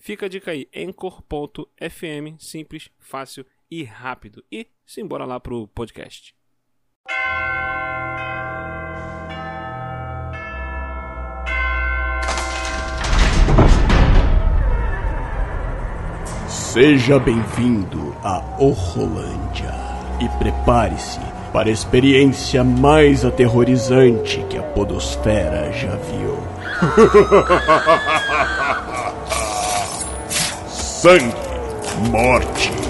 Fica 0.00 0.24
a 0.26 0.28
dica 0.30 0.50
aí, 0.50 0.66
Anchor.fm, 0.74 2.38
simples, 2.38 2.88
fácil 2.98 3.44
e 3.70 3.84
rápido. 3.84 4.42
E 4.50 4.66
simbora 4.86 5.26
lá 5.26 5.38
pro 5.38 5.68
podcast. 5.68 6.34
Seja 16.48 17.18
bem-vindo 17.18 18.16
a 18.22 18.56
Orrolândia 18.58 19.74
e 20.18 20.28
prepare-se 20.38 21.20
para 21.52 21.68
a 21.68 21.72
experiência 21.72 22.64
mais 22.64 23.22
aterrorizante 23.22 24.42
que 24.48 24.56
a 24.56 24.62
Podosfera 24.62 25.70
já 25.72 25.94
viu. 25.96 26.38
Sangue, 31.02 31.32
morte 32.10 32.89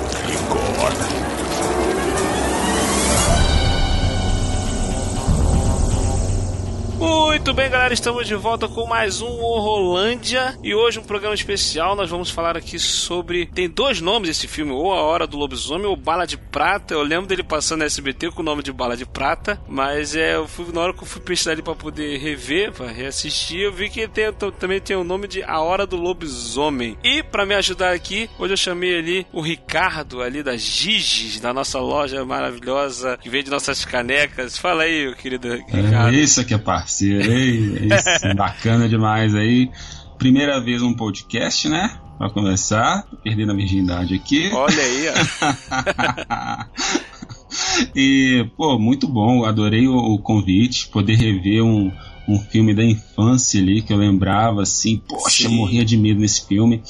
Muito 7.00 7.54
bem, 7.54 7.70
galera, 7.70 7.94
estamos 7.94 8.26
de 8.26 8.34
volta 8.34 8.68
com 8.68 8.86
mais 8.86 9.22
um 9.22 9.26
Horrolândia 9.26 10.58
e 10.62 10.74
hoje 10.74 10.98
um 10.98 11.02
programa 11.02 11.34
especial. 11.34 11.96
Nós 11.96 12.10
vamos 12.10 12.28
falar 12.28 12.58
aqui 12.58 12.78
sobre. 12.78 13.46
Tem 13.46 13.70
dois 13.70 14.02
nomes 14.02 14.28
esse 14.28 14.46
filme, 14.46 14.70
ou 14.70 14.92
A 14.92 15.00
Hora 15.00 15.26
do 15.26 15.38
Lobisomem 15.38 15.86
ou 15.86 15.96
Bala 15.96 16.26
de 16.26 16.36
Prata. 16.36 16.92
Eu 16.92 17.02
lembro 17.02 17.26
dele 17.26 17.42
passando 17.42 17.78
na 17.78 17.86
SBT 17.86 18.32
com 18.32 18.42
o 18.42 18.44
nome 18.44 18.62
de 18.62 18.70
Bala 18.70 18.98
de 18.98 19.06
Prata, 19.06 19.58
mas 19.66 20.14
é, 20.14 20.36
eu 20.36 20.46
fui, 20.46 20.66
na 20.70 20.82
hora 20.82 20.92
que 20.92 21.02
eu 21.02 21.06
fui 21.06 21.22
pesquisar 21.22 21.52
ele 21.52 21.62
para 21.62 21.74
poder 21.74 22.18
rever, 22.18 22.72
para 22.72 22.88
reassistir, 22.88 23.60
eu 23.60 23.72
vi 23.72 23.88
que 23.88 24.06
tem, 24.06 24.30
também 24.58 24.78
tem 24.78 24.94
o 24.94 25.02
nome 25.02 25.26
de 25.26 25.42
A 25.42 25.60
Hora 25.60 25.86
do 25.86 25.96
Lobisomem. 25.96 26.98
E 27.02 27.22
para 27.22 27.46
me 27.46 27.54
ajudar 27.54 27.94
aqui, 27.94 28.28
hoje 28.38 28.52
eu 28.52 28.58
chamei 28.58 28.98
ali 28.98 29.26
o 29.32 29.40
Ricardo, 29.40 30.20
ali 30.20 30.42
da 30.42 30.58
Giges, 30.58 31.40
da 31.40 31.54
nossa 31.54 31.80
loja 31.80 32.22
maravilhosa 32.22 33.16
que 33.16 33.30
vende 33.30 33.48
nossas 33.48 33.82
canecas. 33.82 34.58
Fala 34.58 34.82
aí, 34.82 35.14
querido 35.14 35.54
Ricardo. 35.54 36.14
É, 36.14 36.20
isso 36.20 36.42
aqui 36.42 36.52
é 36.52 36.58
parceiro, 36.90 37.32
hein? 37.32 37.74
Isso, 37.86 38.34
bacana 38.36 38.88
demais 38.88 39.34
aí. 39.34 39.70
Primeira 40.18 40.60
vez 40.60 40.82
um 40.82 40.92
podcast, 40.92 41.68
né? 41.68 41.98
Pra 42.18 42.28
começar, 42.28 43.06
perdendo 43.22 43.52
a 43.52 43.54
virgindade 43.54 44.14
aqui. 44.14 44.50
Olha 44.52 44.82
aí, 44.82 45.06
ó. 45.08 46.64
e, 47.96 48.46
pô, 48.56 48.78
muito 48.78 49.08
bom, 49.08 49.44
adorei 49.44 49.88
o, 49.88 49.96
o 49.96 50.18
convite, 50.18 50.88
poder 50.88 51.14
rever 51.14 51.64
um, 51.64 51.90
um 52.28 52.38
filme 52.38 52.74
da 52.74 52.84
infância 52.84 53.58
ali 53.60 53.80
que 53.80 53.92
eu 53.92 53.96
lembrava, 53.96 54.62
assim, 54.62 54.98
poxa, 55.08 55.48
Sim. 55.48 55.56
morria 55.56 55.84
de 55.84 55.96
medo 55.96 56.20
nesse 56.20 56.46
filme. 56.46 56.82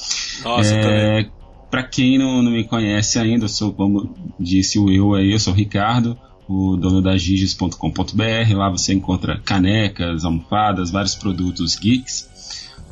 Nossa, 0.42 0.74
É. 0.74 1.30
Pra 1.70 1.84
quem 1.84 2.18
não, 2.18 2.42
não 2.42 2.50
me 2.50 2.64
conhece 2.64 3.16
ainda, 3.16 3.44
eu 3.44 3.48
sou, 3.48 3.72
como 3.72 4.12
disse 4.40 4.76
o 4.76 4.90
eu 4.90 5.14
aí, 5.14 5.30
eu 5.30 5.38
sou 5.38 5.52
o 5.52 5.56
Ricardo, 5.56 6.18
o 6.50 6.76
dono 6.76 7.00
da 7.00 7.16
giges.com.br. 7.16 8.54
Lá 8.56 8.68
você 8.68 8.92
encontra 8.92 9.40
canecas, 9.44 10.24
almofadas, 10.24 10.90
vários 10.90 11.14
produtos 11.14 11.76
geeks. 11.76 12.28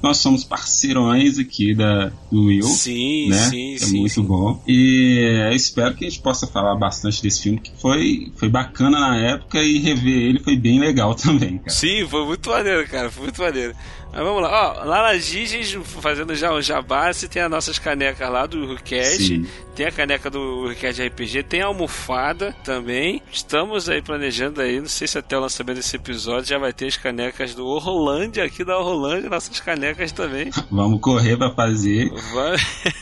Nós 0.01 0.19
somos 0.19 0.45
parceirões 0.45 1.41
aqui 1.41 1.75
da, 1.75 2.13
do 2.31 2.45
Will, 2.45 2.63
Sim, 2.63 3.31
né? 3.31 3.37
sim, 3.51 3.75
é 3.75 3.79
sim. 3.79 3.99
muito 3.99 4.15
sim. 4.15 4.23
bom. 4.23 4.63
E 4.65 5.49
eu 5.51 5.53
espero 5.53 5.93
que 5.97 6.07
a 6.07 6.09
gente 6.09 6.23
possa 6.23 6.47
falar 6.47 6.77
bastante 6.77 7.21
desse 7.21 7.43
filme, 7.43 7.59
que 7.59 7.73
foi, 7.81 8.33
foi 8.37 8.49
bacana 8.49 9.01
na 9.01 9.17
época 9.17 9.61
e 9.61 9.79
rever 9.79 10.29
ele 10.29 10.39
foi 10.39 10.55
bem 10.55 10.79
legal 10.79 11.15
também, 11.17 11.59
cara. 11.59 11.71
Sim, 11.71 12.07
foi 12.09 12.25
muito 12.25 12.49
maneiro, 12.49 12.89
cara. 12.89 13.11
Foi 13.11 13.25
muito 13.25 13.43
maneiro. 13.43 13.75
Mas 14.19 14.27
vamos 14.27 14.43
lá. 14.43 14.51
Ó, 14.51 14.85
lá 14.85 15.03
na 15.05 15.17
Giges, 15.17 15.79
fazendo 16.03 16.35
já 16.35 16.53
o 16.53 16.61
jabá, 16.61 17.13
você 17.13 17.29
tem 17.29 17.41
as 17.41 17.49
nossas 17.49 17.79
canecas 17.79 18.29
lá 18.29 18.47
do 18.47 18.59
Urcast. 18.59 19.49
Tem 19.77 19.87
a 19.87 19.93
caneca 19.93 20.29
do 20.29 20.41
Urcast 20.41 21.01
RPG. 21.01 21.45
Tem 21.45 21.63
a 21.63 21.67
almofada 21.67 22.53
também. 22.65 23.23
Estamos 23.31 23.89
aí 23.89 24.03
planejando 24.03 24.61
aí. 24.61 24.81
Não 24.81 24.89
sei 24.89 25.07
se 25.07 25.17
até 25.17 25.39
o 25.39 25.41
lançamento 25.41 25.77
desse 25.77 25.95
episódio 25.95 26.49
já 26.49 26.59
vai 26.59 26.73
ter 26.73 26.89
as 26.89 26.97
canecas 26.97 27.55
do 27.55 27.65
Horrolândia, 27.65 28.43
aqui 28.43 28.65
da 28.65 28.77
Horrolândia. 28.77 29.31
Nossas 29.31 29.61
canecas 29.61 30.11
também. 30.11 30.51
Vamos 30.69 31.01
correr 31.01 31.37
pra 31.37 31.53
fazer. 31.53 32.11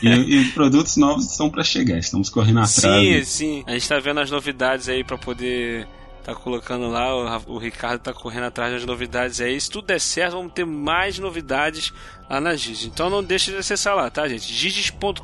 E, 0.03 0.07
e 0.07 0.39
os 0.39 0.51
produtos 0.51 0.97
novos 0.97 1.31
estão 1.31 1.49
pra 1.49 1.63
chegar. 1.63 1.97
Estamos 1.97 2.29
correndo 2.29 2.59
atrás. 2.59 2.77
Sim, 2.77 3.23
sim. 3.23 3.63
A 3.65 3.71
gente 3.71 3.89
tá 3.89 3.97
vendo 3.97 4.19
as 4.19 4.29
novidades 4.29 4.87
aí 4.87 5.03
pra 5.03 5.17
poder 5.17 5.87
tá 6.27 6.35
colocando 6.35 6.89
lá. 6.89 7.15
O, 7.15 7.53
o 7.53 7.57
Ricardo 7.57 8.01
tá 8.01 8.13
correndo 8.13 8.47
atrás 8.47 8.73
das 8.73 8.85
novidades 8.85 9.39
aí. 9.39 9.59
Se 9.59 9.69
tudo 9.69 9.87
der 9.87 9.99
certo, 9.99 10.33
vamos 10.33 10.51
ter 10.51 10.65
mais 10.65 11.17
novidades 11.17 11.93
lá 12.29 12.41
na 12.41 12.53
Giges. 12.53 12.83
Então 12.85 13.09
não 13.09 13.23
deixe 13.23 13.49
de 13.49 13.57
acessar 13.57 13.95
lá, 13.95 14.09
tá, 14.09 14.27
gente? 14.27 14.53
giges.com.br. 14.53 15.21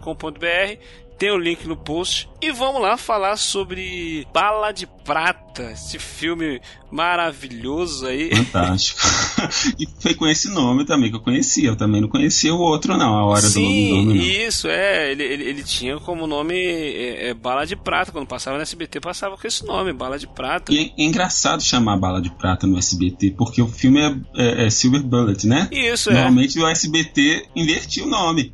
Tem 1.18 1.30
o 1.30 1.38
link 1.38 1.68
no 1.68 1.75
post. 1.75 2.30
E 2.41 2.52
vamos 2.52 2.81
lá 2.81 2.96
falar 2.96 3.36
sobre 3.36 4.25
Bala 4.34 4.72
de 4.72 4.88
Prata, 5.03 5.72
esse 5.72 6.00
filme 6.00 6.62
maravilhoso 6.91 8.06
aí. 8.06 8.30
Fantástico. 8.36 9.00
e 9.80 9.88
foi 10.00 10.14
com 10.14 10.28
esse 10.28 10.50
nome 10.50 10.86
também 10.86 11.09
que 11.09 11.16
eu 11.16 11.22
conhecia. 11.22 11.69
Eu 11.69 11.75
também 11.75 12.00
não 12.00 12.08
conhecia 12.08 12.53
o 12.53 12.59
outro, 12.59 12.96
não. 12.97 13.16
A 13.16 13.25
Hora 13.25 13.41
do 13.41 13.47
Sim, 13.47 13.91
Lobisomem, 13.91 14.06
não. 14.06 14.47
isso, 14.47 14.68
é. 14.68 15.12
Ele, 15.12 15.24
ele, 15.24 15.44
ele 15.44 15.64
tinha 15.64 15.97
como 16.00 16.28
nome 16.28 16.56
é, 16.56 17.30
é, 17.30 17.34
Bala 17.34 17.66
de 17.66 17.75
Prata. 17.75 18.12
Quando 18.12 18.28
passava 18.28 18.58
no 18.58 18.64
SBT, 18.64 19.00
passava 19.00 19.38
com 19.38 19.47
esse 19.47 19.66
nome, 19.66 19.91
Bala 19.91 20.19
de 20.19 20.28
Prata. 20.28 20.72
E 20.72 20.94
é 20.97 21.03
engraçado 21.03 21.62
chamar 21.64 21.97
Bala 21.97 22.22
de 22.22 22.30
Prata 22.30 22.68
no 22.68 22.78
SBT, 22.78 23.31
porque 23.38 23.62
o 23.62 23.68
filme 23.68 24.00
é, 24.00 24.16
é- 24.35 24.66
é 24.66 24.70
Silver 24.70 25.02
Bullet, 25.03 25.47
né? 25.47 25.68
Isso, 25.72 26.09
é. 26.09 26.14
Normalmente 26.14 26.59
o 26.59 26.68
SBT 26.68 27.47
invertia 27.56 28.03
o 28.03 28.08
nome. 28.08 28.53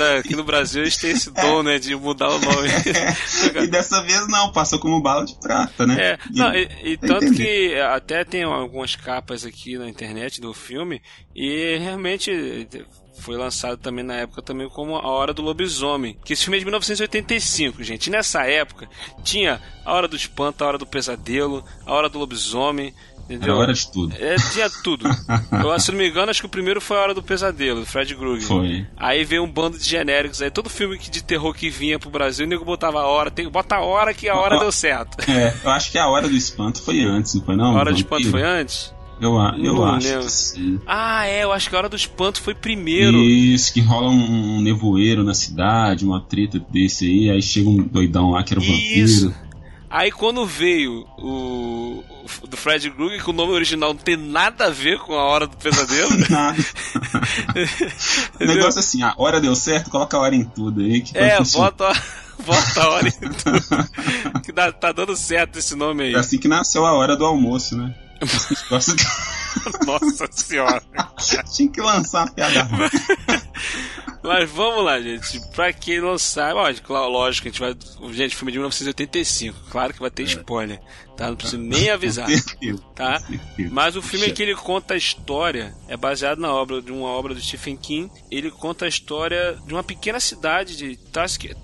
É, 0.00 0.18
Aqui 0.18 0.36
no 0.36 0.44
Brasil 0.44 0.82
a 0.82 0.84
gente 0.84 0.98
tem 1.00 1.10
esse 1.12 1.30
dom, 1.30 1.62
né, 1.62 1.78
de 1.78 1.94
mudar 1.96 2.28
o 2.28 2.38
nome. 2.38 2.68
e 3.62 3.66
dessa 3.68 4.02
vez 4.02 4.26
não, 4.28 4.52
passou 4.52 4.78
como 4.78 5.00
Bala 5.00 5.24
de 5.24 5.34
Prata, 5.40 5.77
né? 5.86 5.96
É, 6.00 6.18
E- 6.32 6.38
não, 6.38 6.54
e, 6.54 6.68
e 6.92 6.96
tanto 6.96 7.24
entendi. 7.26 7.42
que 7.44 7.74
até 7.80 8.24
tem 8.24 8.42
algumas 8.42 8.94
capas 8.96 9.44
aqui 9.44 9.76
na 9.78 9.88
internet 9.88 10.40
do 10.40 10.52
filme 10.54 11.00
e 11.34 11.76
realmente 11.78 12.66
foi 13.20 13.36
lançado 13.36 13.76
também 13.78 14.04
na 14.04 14.14
época 14.14 14.40
também 14.40 14.68
como 14.68 14.94
A 14.96 15.08
Hora 15.08 15.34
do 15.34 15.42
Lobisomem, 15.42 16.16
que 16.24 16.32
esse 16.32 16.44
filme 16.44 16.56
é 16.56 16.60
de 16.60 16.64
1985, 16.64 17.82
gente. 17.82 18.06
E 18.06 18.10
nessa 18.10 18.44
época 18.46 18.88
tinha 19.24 19.60
A 19.84 19.92
Hora 19.92 20.06
do 20.06 20.14
Espanto, 20.16 20.62
A 20.62 20.68
Hora 20.68 20.78
do 20.78 20.86
Pesadelo, 20.86 21.64
A 21.84 21.92
Hora 21.92 22.08
do 22.08 22.18
Lobisomem, 22.18 22.94
Era 23.28 23.36
entendeu? 23.36 23.56
hora 23.56 23.72
de 23.74 23.90
tudo. 23.90 24.14
É, 24.18 24.36
tinha 24.52 24.70
tudo. 24.82 25.04
Eu, 25.52 25.78
se 25.80 25.90
não 25.92 25.98
me 25.98 26.08
engano, 26.08 26.30
acho 26.30 26.40
que 26.40 26.46
o 26.46 26.50
primeiro 26.50 26.80
foi 26.80 26.96
A 26.96 27.00
Hora 27.00 27.14
do 27.14 27.22
Pesadelo, 27.22 27.80
do 27.80 27.86
Fred 27.86 28.14
Krueger. 28.14 28.46
Foi. 28.48 28.86
Aí 28.96 29.22
veio 29.24 29.42
um 29.44 29.50
bando 29.50 29.78
de 29.78 29.84
genéricos 29.84 30.40
aí. 30.40 30.50
Todo 30.50 30.70
filme 30.70 30.98
de 30.98 31.22
terror 31.22 31.52
que 31.54 31.68
vinha 31.68 31.98
pro 31.98 32.08
Brasil, 32.10 32.46
o 32.46 32.48
nego 32.48 32.64
botava 32.64 33.00
a 33.00 33.06
hora. 33.06 33.30
Tem, 33.30 33.48
bota 33.48 33.76
a 33.76 33.80
hora 33.80 34.14
que 34.14 34.28
a 34.28 34.34
hora 34.36 34.58
deu 34.58 34.72
certo. 34.72 35.18
É, 35.30 35.54
eu 35.62 35.70
acho 35.70 35.92
que 35.92 35.98
a 35.98 36.08
Hora 36.08 36.26
do 36.28 36.34
Espanto 36.36 36.80
foi 36.82 37.00
antes, 37.02 37.34
não 37.34 37.42
foi 37.42 37.54
não? 37.56 37.66
A 37.66 37.80
hora 37.80 37.90
Vampiro? 37.90 37.98
espanto 37.98 38.30
foi 38.30 38.42
antes? 38.42 38.94
Eu, 39.20 39.32
eu 39.36 39.74
Não 39.74 39.84
acho 39.84 40.06
lembro. 40.08 40.30
sim. 40.30 40.80
Ah, 40.86 41.26
é, 41.26 41.42
eu 41.42 41.52
acho 41.52 41.68
que 41.68 41.74
a 41.74 41.78
hora 41.80 41.88
do 41.88 41.96
espanto 41.96 42.40
foi 42.40 42.54
primeiro. 42.54 43.18
Isso, 43.18 43.72
que 43.74 43.80
rola 43.80 44.08
um, 44.10 44.58
um 44.58 44.60
nevoeiro 44.62 45.24
na 45.24 45.34
cidade, 45.34 46.04
uma 46.04 46.20
treta 46.20 46.64
desse 46.70 47.04
aí, 47.04 47.28
aí 47.28 47.42
chega 47.42 47.68
um 47.68 47.82
doidão 47.82 48.30
lá 48.30 48.44
que 48.44 48.54
era 48.54 48.60
o 48.60 48.64
Isso. 48.64 49.30
vampiro. 49.30 49.47
Aí 49.90 50.12
quando 50.12 50.44
veio 50.46 51.06
o, 51.16 52.04
o 52.42 52.46
do 52.46 52.56
Fred 52.58 52.90
Krueger, 52.90 53.22
que 53.24 53.30
o 53.30 53.32
nome 53.32 53.52
original 53.52 53.94
não 53.94 54.00
tem 54.00 54.16
nada 54.16 54.66
a 54.66 54.70
ver 54.70 54.98
com 54.98 55.14
a 55.14 55.24
hora 55.24 55.46
do 55.46 55.56
pesadelo. 55.56 56.10
Nada. 56.28 56.58
o 56.58 58.34
Entendeu? 58.36 58.56
negócio 58.56 58.80
assim, 58.80 59.02
a 59.02 59.14
hora 59.16 59.40
deu 59.40 59.54
certo, 59.56 59.90
coloca 59.90 60.16
a 60.16 60.20
hora 60.20 60.34
em 60.34 60.44
tudo 60.44 60.80
aí. 60.82 61.00
Que 61.00 61.14
vai 61.14 61.30
É, 61.30 61.38
bota, 61.42 61.90
bota 62.44 62.82
a 62.82 62.88
hora 62.90 63.08
em 63.08 63.12
tudo. 63.12 64.42
Que 64.42 64.52
dá- 64.52 64.72
tá 64.72 64.92
dando 64.92 65.16
certo 65.16 65.58
esse 65.58 65.74
nome 65.74 66.04
aí. 66.04 66.14
É 66.14 66.18
assim 66.18 66.38
que 66.38 66.48
nasceu 66.48 66.84
a 66.84 66.92
hora 66.92 67.16
do 67.16 67.24
almoço, 67.24 67.76
né? 67.76 67.94
Nossa 69.86 70.26
senhora. 70.30 70.82
Tinha 71.54 71.68
que 71.70 71.80
lançar 71.80 72.26
uma 72.26 72.30
piada. 72.32 72.68
Mas 74.22 74.50
vamos 74.50 74.84
lá, 74.84 75.00
gente. 75.00 75.40
Pra 75.54 75.72
quem 75.72 76.00
não 76.00 76.18
sabe, 76.18 76.58
ó, 76.88 77.06
lógico, 77.06 77.48
a 77.48 77.50
gente 77.50 77.60
vai. 77.60 77.76
Gente, 78.12 78.36
filme 78.36 78.52
de 78.52 78.58
1985. 78.58 79.56
Claro 79.70 79.94
que 79.94 80.00
vai 80.00 80.10
ter 80.10 80.24
spoiler. 80.24 80.80
Tá? 81.18 81.28
Não 81.28 81.36
preciso 81.36 81.60
nem 81.60 81.90
avisar, 81.90 82.28
tá? 82.94 83.20
Mas 83.72 83.96
o 83.96 84.00
filme 84.00 84.26
é 84.26 84.30
que 84.30 84.40
ele 84.40 84.54
conta 84.54 84.94
a 84.94 84.96
história, 84.96 85.74
é 85.88 85.96
baseado 85.96 86.38
na 86.38 86.52
obra 86.52 86.80
de 86.80 86.92
uma 86.92 87.08
obra 87.08 87.34
do 87.34 87.40
Stephen 87.40 87.76
King. 87.76 88.08
Ele 88.30 88.52
conta 88.52 88.84
a 88.84 88.88
história 88.88 89.58
de 89.66 89.74
uma 89.74 89.82
pequena 89.82 90.20
cidade 90.20 90.76
de 90.76 90.96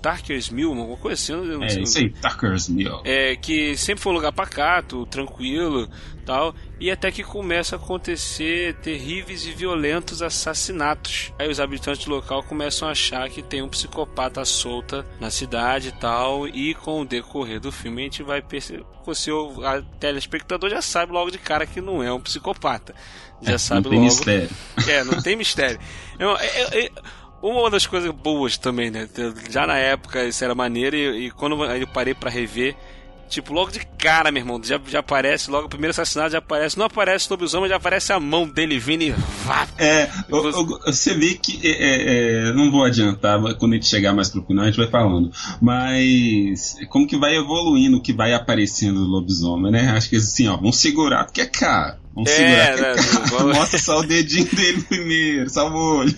Tarkers 0.01 0.49
Mill, 0.49 0.69
alguma 0.69 0.97
coisa 0.97 1.13
assim. 1.13 1.47
Não 1.47 1.63
é, 1.63 1.67
isso 1.67 1.97
aí, 1.97 2.09
Tarkers 2.09 2.67
Mill. 2.67 3.01
É, 3.05 3.37
que 3.37 3.77
sempre 3.77 4.03
foi 4.03 4.11
um 4.11 4.15
lugar 4.15 4.33
pacato, 4.33 5.05
tranquilo, 5.05 5.89
tal, 6.25 6.53
e 6.79 6.91
até 6.91 7.11
que 7.11 7.23
começa 7.23 7.75
a 7.75 7.79
acontecer 7.79 8.75
terríveis 8.81 9.45
e 9.45 9.51
violentos 9.51 10.21
assassinatos. 10.21 11.31
Aí 11.39 11.49
os 11.49 11.61
habitantes 11.61 12.05
do 12.05 12.11
local 12.11 12.43
começam 12.43 12.87
a 12.89 12.91
achar 12.91 13.29
que 13.29 13.41
tem 13.41 13.61
um 13.61 13.69
psicopata 13.69 14.43
solta 14.43 15.05
na 15.19 15.29
cidade 15.29 15.89
e 15.89 15.91
tal, 15.93 16.47
e 16.47 16.73
com 16.73 17.01
o 17.01 17.05
decorrer 17.05 17.61
do 17.61 17.71
filme 17.71 18.01
a 18.01 18.05
gente 18.05 18.23
vai 18.23 18.41
perceber, 18.41 18.83
o 19.47 19.81
telespectador 19.99 20.69
já 20.69 20.81
sabe 20.81 21.11
logo 21.11 21.31
de 21.31 21.37
cara 21.37 21.65
que 21.65 21.81
não 21.81 22.01
é 22.01 22.11
um 22.11 22.19
psicopata. 22.19 22.95
Já 23.41 23.53
é, 23.53 23.57
sabe 23.57 23.83
não 23.83 23.89
tem 23.89 23.99
logo. 23.99 24.11
mistério. 24.11 24.49
É, 24.87 25.03
não 25.03 25.21
tem 25.21 25.35
mistério. 25.35 25.79
Eu, 26.17 26.29
eu, 26.29 26.81
eu, 26.81 26.91
uma 27.41 27.69
das 27.69 27.85
coisas 27.85 28.09
boas 28.11 28.57
também, 28.57 28.89
né? 28.89 29.07
Já 29.49 29.67
na 29.67 29.77
época 29.77 30.23
isso 30.23 30.43
era 30.43 30.55
maneiro 30.55 30.95
e, 30.95 31.27
e 31.27 31.31
quando 31.31 31.63
eu 31.63 31.87
parei 31.87 32.13
para 32.13 32.29
rever, 32.29 32.75
Tipo, 33.35 33.51
logo 33.51 33.69
de 33.69 33.85
cara, 33.99 34.31
meu 34.31 34.41
irmão, 34.41 34.61
já, 34.63 34.79
já 34.87 34.99
aparece, 34.99 35.51
logo 35.51 35.65
o 35.65 35.69
primeiro 35.69 35.91
assassinato 35.91 36.31
já 36.31 36.37
aparece. 36.37 36.77
Não 36.77 36.85
aparece 36.85 37.27
o 37.27 37.31
lobisomem, 37.31 37.67
já 37.67 37.75
aparece 37.75 38.13
a 38.13 38.17
mão 38.17 38.47
dele 38.47 38.79
vindo 38.79 39.01
e 39.01 39.11
vá. 39.43 39.67
É, 39.77 40.09
você 40.29 41.13
vê 41.13 41.33
que. 41.33 41.59
É, 41.61 41.69
é, 41.69 42.47
é, 42.47 42.53
não 42.53 42.71
vou 42.71 42.85
adiantar, 42.85 43.37
quando 43.57 43.73
a 43.73 43.75
gente 43.75 43.87
chegar 43.87 44.13
mais 44.13 44.29
pro 44.29 44.41
final 44.45 44.63
a 44.63 44.67
gente 44.67 44.77
vai 44.77 44.87
falando. 44.87 45.33
Mas 45.61 46.77
como 46.87 47.05
que 47.05 47.17
vai 47.17 47.35
evoluindo 47.35 47.97
o 47.97 48.01
que 48.01 48.13
vai 48.13 48.33
aparecendo 48.33 49.01
do 49.01 49.05
lobisomem, 49.05 49.69
né? 49.69 49.89
Acho 49.89 50.09
que 50.09 50.15
assim, 50.15 50.47
ó, 50.47 50.55
vamos 50.55 50.77
segurar 50.77 51.25
porque 51.25 51.41
é 51.41 51.45
caro. 51.45 51.97
Vamos 52.13 52.31
é, 52.31 52.35
segurar. 52.35 52.95
Né, 52.95 53.51
é 53.51 53.53
Mostra 53.59 53.79
só 53.79 53.99
o 53.99 54.07
dedinho 54.07 54.47
dele 54.55 54.81
primeiro, 54.83 55.49
só 55.49 55.69
o 55.69 55.97
olho. 55.97 56.15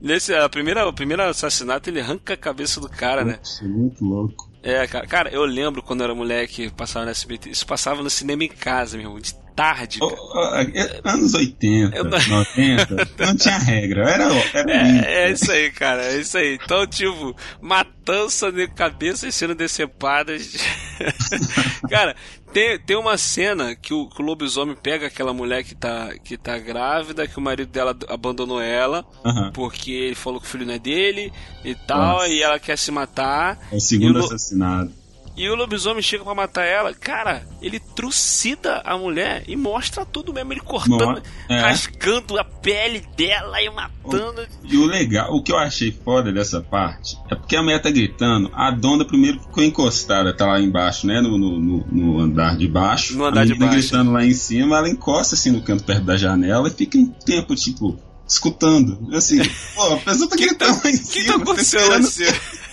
Nesse, 0.00 0.32
a 0.32 0.48
primeira, 0.48 0.86
o 0.86 0.92
primeiro 0.92 1.24
assassinato 1.24 1.90
ele 1.90 2.00
arranca 2.00 2.34
a 2.34 2.36
cabeça 2.36 2.80
do 2.80 2.88
cara, 2.88 3.24
né? 3.24 3.40
Muito 3.62 4.04
louco. 4.04 4.45
É, 4.66 4.84
cara, 4.88 5.06
cara, 5.06 5.30
eu 5.30 5.44
lembro 5.44 5.80
quando 5.80 6.00
eu 6.00 6.06
era 6.06 6.14
moleque, 6.14 6.68
passava 6.72 7.04
no 7.04 7.12
SBT, 7.12 7.50
isso 7.50 7.64
passava 7.64 8.02
no 8.02 8.10
cinema 8.10 8.42
em 8.42 8.48
casa, 8.48 8.96
meu 8.96 9.06
irmão, 9.06 9.20
de 9.20 9.32
tarde. 9.54 10.00
Oh, 10.02 10.12
oh, 10.12 11.08
anos 11.08 11.34
80, 11.34 11.96
eu... 11.96 12.04
90, 12.04 13.08
não 13.16 13.36
tinha 13.36 13.58
regra, 13.58 14.10
era, 14.10 14.24
era 14.54 14.72
é, 15.06 15.28
é, 15.28 15.30
isso 15.30 15.52
aí, 15.52 15.70
cara, 15.70 16.02
é 16.06 16.18
isso 16.18 16.36
aí. 16.36 16.58
Então, 16.60 16.84
tipo, 16.84 17.36
matança 17.60 18.50
de 18.50 18.66
cabeças 18.66 19.32
sendo 19.36 19.54
decepadas. 19.54 20.56
cara, 21.88 22.16
tem, 22.56 22.78
tem 22.78 22.96
uma 22.96 23.18
cena 23.18 23.76
que 23.76 23.92
o, 23.92 24.06
que 24.08 24.22
o, 24.22 24.24
lobisomem 24.24 24.74
pega 24.74 25.08
aquela 25.08 25.34
mulher 25.34 25.62
que 25.62 25.74
tá, 25.74 26.14
que 26.24 26.38
tá 26.38 26.58
grávida, 26.58 27.28
que 27.28 27.36
o 27.36 27.40
marido 27.42 27.70
dela 27.70 27.94
abandonou 28.08 28.62
ela, 28.62 29.04
uhum. 29.22 29.52
porque 29.52 29.90
ele 29.90 30.14
falou 30.14 30.40
que 30.40 30.46
o 30.46 30.50
filho 30.50 30.64
não 30.64 30.72
é 30.72 30.78
dele 30.78 31.30
e 31.62 31.74
tal, 31.74 32.14
Nossa. 32.14 32.28
e 32.28 32.40
ela 32.40 32.58
quer 32.58 32.78
se 32.78 32.90
matar. 32.90 33.58
É 33.70 33.76
o 33.76 33.80
segundo 33.80 34.20
assassinado. 34.20 34.90
E 35.36 35.48
o 35.50 35.54
lobisomem 35.54 36.02
chega 36.02 36.24
para 36.24 36.34
matar 36.34 36.64
ela. 36.64 36.94
Cara, 36.94 37.46
ele 37.60 37.78
trucida 37.78 38.80
a 38.82 38.96
mulher 38.96 39.44
e 39.46 39.54
mostra 39.54 40.04
tudo 40.04 40.32
mesmo. 40.32 40.52
Ele 40.52 40.60
cortando, 40.60 41.22
é. 41.46 41.60
rasgando 41.60 42.38
a 42.38 42.44
pele 42.44 43.02
dela 43.14 43.60
e 43.60 43.68
matando. 43.68 44.46
E 44.64 44.78
o 44.78 44.86
legal, 44.86 45.30
o 45.34 45.42
que 45.42 45.52
eu 45.52 45.58
achei 45.58 45.92
foda 45.92 46.32
dessa 46.32 46.62
parte 46.62 47.18
é 47.30 47.34
porque 47.34 47.54
a 47.54 47.62
mulher 47.62 47.82
tá 47.82 47.90
gritando. 47.90 48.50
A 48.54 48.70
dona 48.70 49.04
primeiro 49.04 49.38
ficou 49.40 49.62
encostada, 49.62 50.34
tá 50.34 50.46
lá 50.46 50.58
embaixo, 50.58 51.06
né? 51.06 51.20
No, 51.20 51.36
no, 51.36 51.86
no 51.86 52.18
andar 52.18 52.56
de 52.56 52.66
baixo. 52.66 53.18
No 53.18 53.26
andar 53.26 53.42
a 53.42 53.44
de 53.44 53.54
baixo. 53.54 53.74
gritando 53.74 54.12
lá 54.12 54.24
em 54.24 54.32
cima, 54.32 54.78
ela 54.78 54.88
encosta 54.88 55.34
assim 55.34 55.50
no 55.50 55.60
canto 55.60 55.84
perto 55.84 56.04
da 56.04 56.16
janela 56.16 56.68
e 56.68 56.70
fica 56.70 56.96
um 56.96 57.06
tempo, 57.06 57.54
tipo, 57.54 57.98
escutando. 58.26 59.14
Assim, 59.14 59.38
pô, 59.76 59.94
a 59.94 59.98
pessoa 59.98 60.30
tá 60.30 60.36
gritando 60.36 60.80
lá 60.82 60.90
em 60.90 60.96
cima. 60.96 61.06
O 61.06 61.12
que 61.12 61.24
tá 61.24 61.34
acontecendo? 61.36 62.06
Assim? 62.06 62.24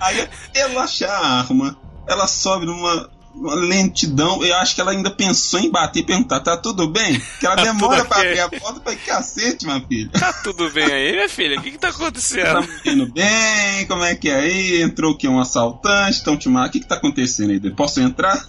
Aí 0.00 0.28
ela 0.54 0.82
achar 0.82 1.10
a 1.10 1.38
arma, 1.40 1.76
ela 2.06 2.26
sobe 2.26 2.66
numa 2.66 3.10
uma 3.34 3.54
lentidão. 3.54 4.44
Eu 4.44 4.54
acho 4.56 4.74
que 4.74 4.80
ela 4.80 4.92
ainda 4.92 5.10
pensou 5.10 5.58
em 5.58 5.70
bater 5.70 6.00
e 6.00 6.06
perguntar: 6.06 6.40
tá 6.40 6.56
tudo 6.56 6.88
bem? 6.88 7.20
Que 7.40 7.46
ela 7.46 7.56
tá 7.56 7.64
demora 7.64 8.04
pra 8.04 8.18
abrir 8.18 8.40
a 8.40 8.48
porta 8.48 8.80
pra 8.80 8.94
cacete, 8.94 9.66
minha 9.66 9.80
filha. 9.80 10.10
Tá 10.12 10.32
tudo 10.32 10.70
bem 10.70 10.84
aí, 10.84 11.12
minha 11.12 11.28
filha? 11.28 11.58
O 11.58 11.62
que 11.62 11.72
que 11.72 11.78
tá 11.78 11.88
acontecendo? 11.88 12.66
Tá 12.66 12.90
indo 12.90 13.12
bem? 13.12 13.86
Como 13.88 14.04
é 14.04 14.14
que 14.14 14.30
é 14.30 14.36
aí? 14.36 14.82
Entrou 14.82 15.12
o 15.12 15.16
que? 15.16 15.28
Um 15.28 15.40
assaltante? 15.40 16.18
Estão 16.18 16.36
te 16.36 16.48
O 16.48 16.70
que 16.70 16.80
que 16.80 16.86
tá 16.86 16.94
acontecendo 16.94 17.50
aí? 17.50 17.70
Posso 17.72 18.00
entrar? 18.00 18.40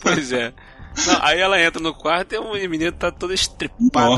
Pois 0.00 0.32
é. 0.32 0.52
Não, 1.06 1.24
aí 1.24 1.38
ela 1.38 1.60
entra 1.60 1.80
no 1.80 1.94
quarto 1.94 2.34
e 2.34 2.36
a 2.36 2.68
menina 2.68 2.92
tá 2.92 3.10
toda 3.10 3.32
estripada, 3.32 4.16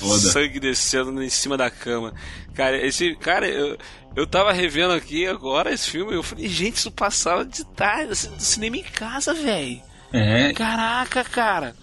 Nossa, 0.00 0.30
sangue 0.30 0.60
descendo 0.60 1.22
em 1.22 1.28
cima 1.28 1.56
da 1.56 1.70
cama. 1.70 2.14
Cara, 2.54 2.84
esse. 2.84 3.14
Cara, 3.16 3.48
eu, 3.48 3.76
eu 4.14 4.26
tava 4.26 4.52
revendo 4.52 4.92
aqui 4.92 5.26
agora 5.26 5.72
esse 5.72 5.90
filme, 5.90 6.14
eu 6.14 6.22
falei, 6.22 6.48
gente, 6.48 6.76
isso 6.76 6.90
passava 6.90 7.44
de 7.44 7.64
tarde, 7.64 8.12
assim, 8.12 8.30
do 8.30 8.42
cinema 8.42 8.76
em 8.76 8.82
casa, 8.82 9.34
velho. 9.34 9.80
É. 10.12 10.52
Caraca, 10.52 11.24
cara. 11.24 11.74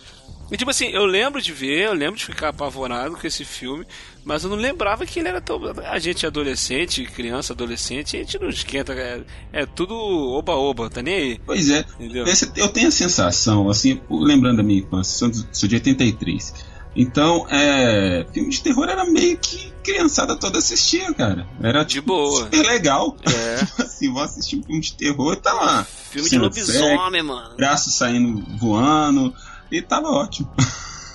E 0.52 0.58
tipo 0.58 0.72
assim, 0.72 0.88
eu 0.88 1.06
lembro 1.06 1.42
de 1.42 1.54
ver, 1.54 1.86
eu 1.86 1.94
lembro 1.94 2.18
de 2.18 2.26
ficar 2.26 2.50
apavorado 2.50 3.16
com 3.16 3.28
esse 3.28 3.46
filme, 3.46 3.86
mas 4.24 4.44
eu 4.44 4.50
não 4.50 4.58
lembrava 4.58 5.06
que 5.06 5.20
ele 5.20 5.28
era 5.28 5.40
tão. 5.40 5.60
A 5.86 6.00
gente 6.00 6.26
é 6.26 6.28
adolescente, 6.28 7.04
criança, 7.04 7.54
adolescente, 7.54 8.18
a 8.18 8.20
gente 8.20 8.40
não 8.40 8.50
esquenta. 8.50 8.94
É, 8.94 9.22
é 9.54 9.66
tudo 9.66 9.96
oba-oba, 9.96 10.90
tá 10.90 11.02
nem 11.02 11.14
aí. 11.14 11.42
Pois 11.46 11.70
é. 11.70 11.86
Esse, 12.28 12.52
eu 12.56 12.68
tenho 12.70 12.88
a 12.88 12.92
sensação, 12.92 13.70
assim, 13.70 14.02
lembrando 14.10 14.58
da 14.58 14.64
minha 14.64 14.80
infância, 14.80 15.32
sou, 15.52 15.70
de 15.70 15.76
83. 15.76 16.54
Então, 16.96 17.46
é, 17.50 18.26
filme 18.34 18.50
de 18.50 18.62
terror 18.62 18.90
era 18.90 19.06
meio 19.06 19.38
que 19.38 19.72
criançada 19.84 20.36
toda 20.36 20.58
assistia, 20.58 21.14
cara. 21.14 21.48
Era 21.62 21.84
de 21.84 21.96
tipo, 21.96 22.08
boa. 22.08 22.44
super 22.44 22.66
legal. 22.66 23.16
É. 23.26 23.60
assim, 23.84 24.12
vou 24.12 24.24
assistir 24.24 24.58
um 24.58 24.64
filme 24.64 24.82
de 24.82 24.94
terror 24.94 25.34
e 25.34 25.38
tá 25.38 25.54
lá. 25.54 25.84
Filme 25.84 26.30
de 26.30 26.38
lobisomem, 26.38 27.22
mano. 27.22 27.56
Braço 27.56 27.92
saindo 27.92 28.44
voando. 28.58 29.34
E 29.72 29.82
tava 29.82 30.10
ótimo. 30.10 30.52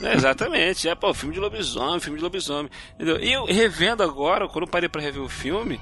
É, 0.02 0.14
exatamente, 0.14 0.88
é, 0.88 0.94
pô, 0.94 1.14
filme 1.14 1.34
de 1.34 1.40
lobisomem, 1.40 2.00
filme 2.00 2.18
de 2.18 2.24
lobisomem. 2.24 2.70
Entendeu? 2.94 3.18
E 3.20 3.32
eu 3.32 3.44
revendo 3.44 4.02
agora, 4.02 4.48
quando 4.48 4.64
eu 4.64 4.70
parei 4.70 4.88
pra 4.88 5.00
rever 5.00 5.22
o 5.22 5.28
filme, 5.28 5.80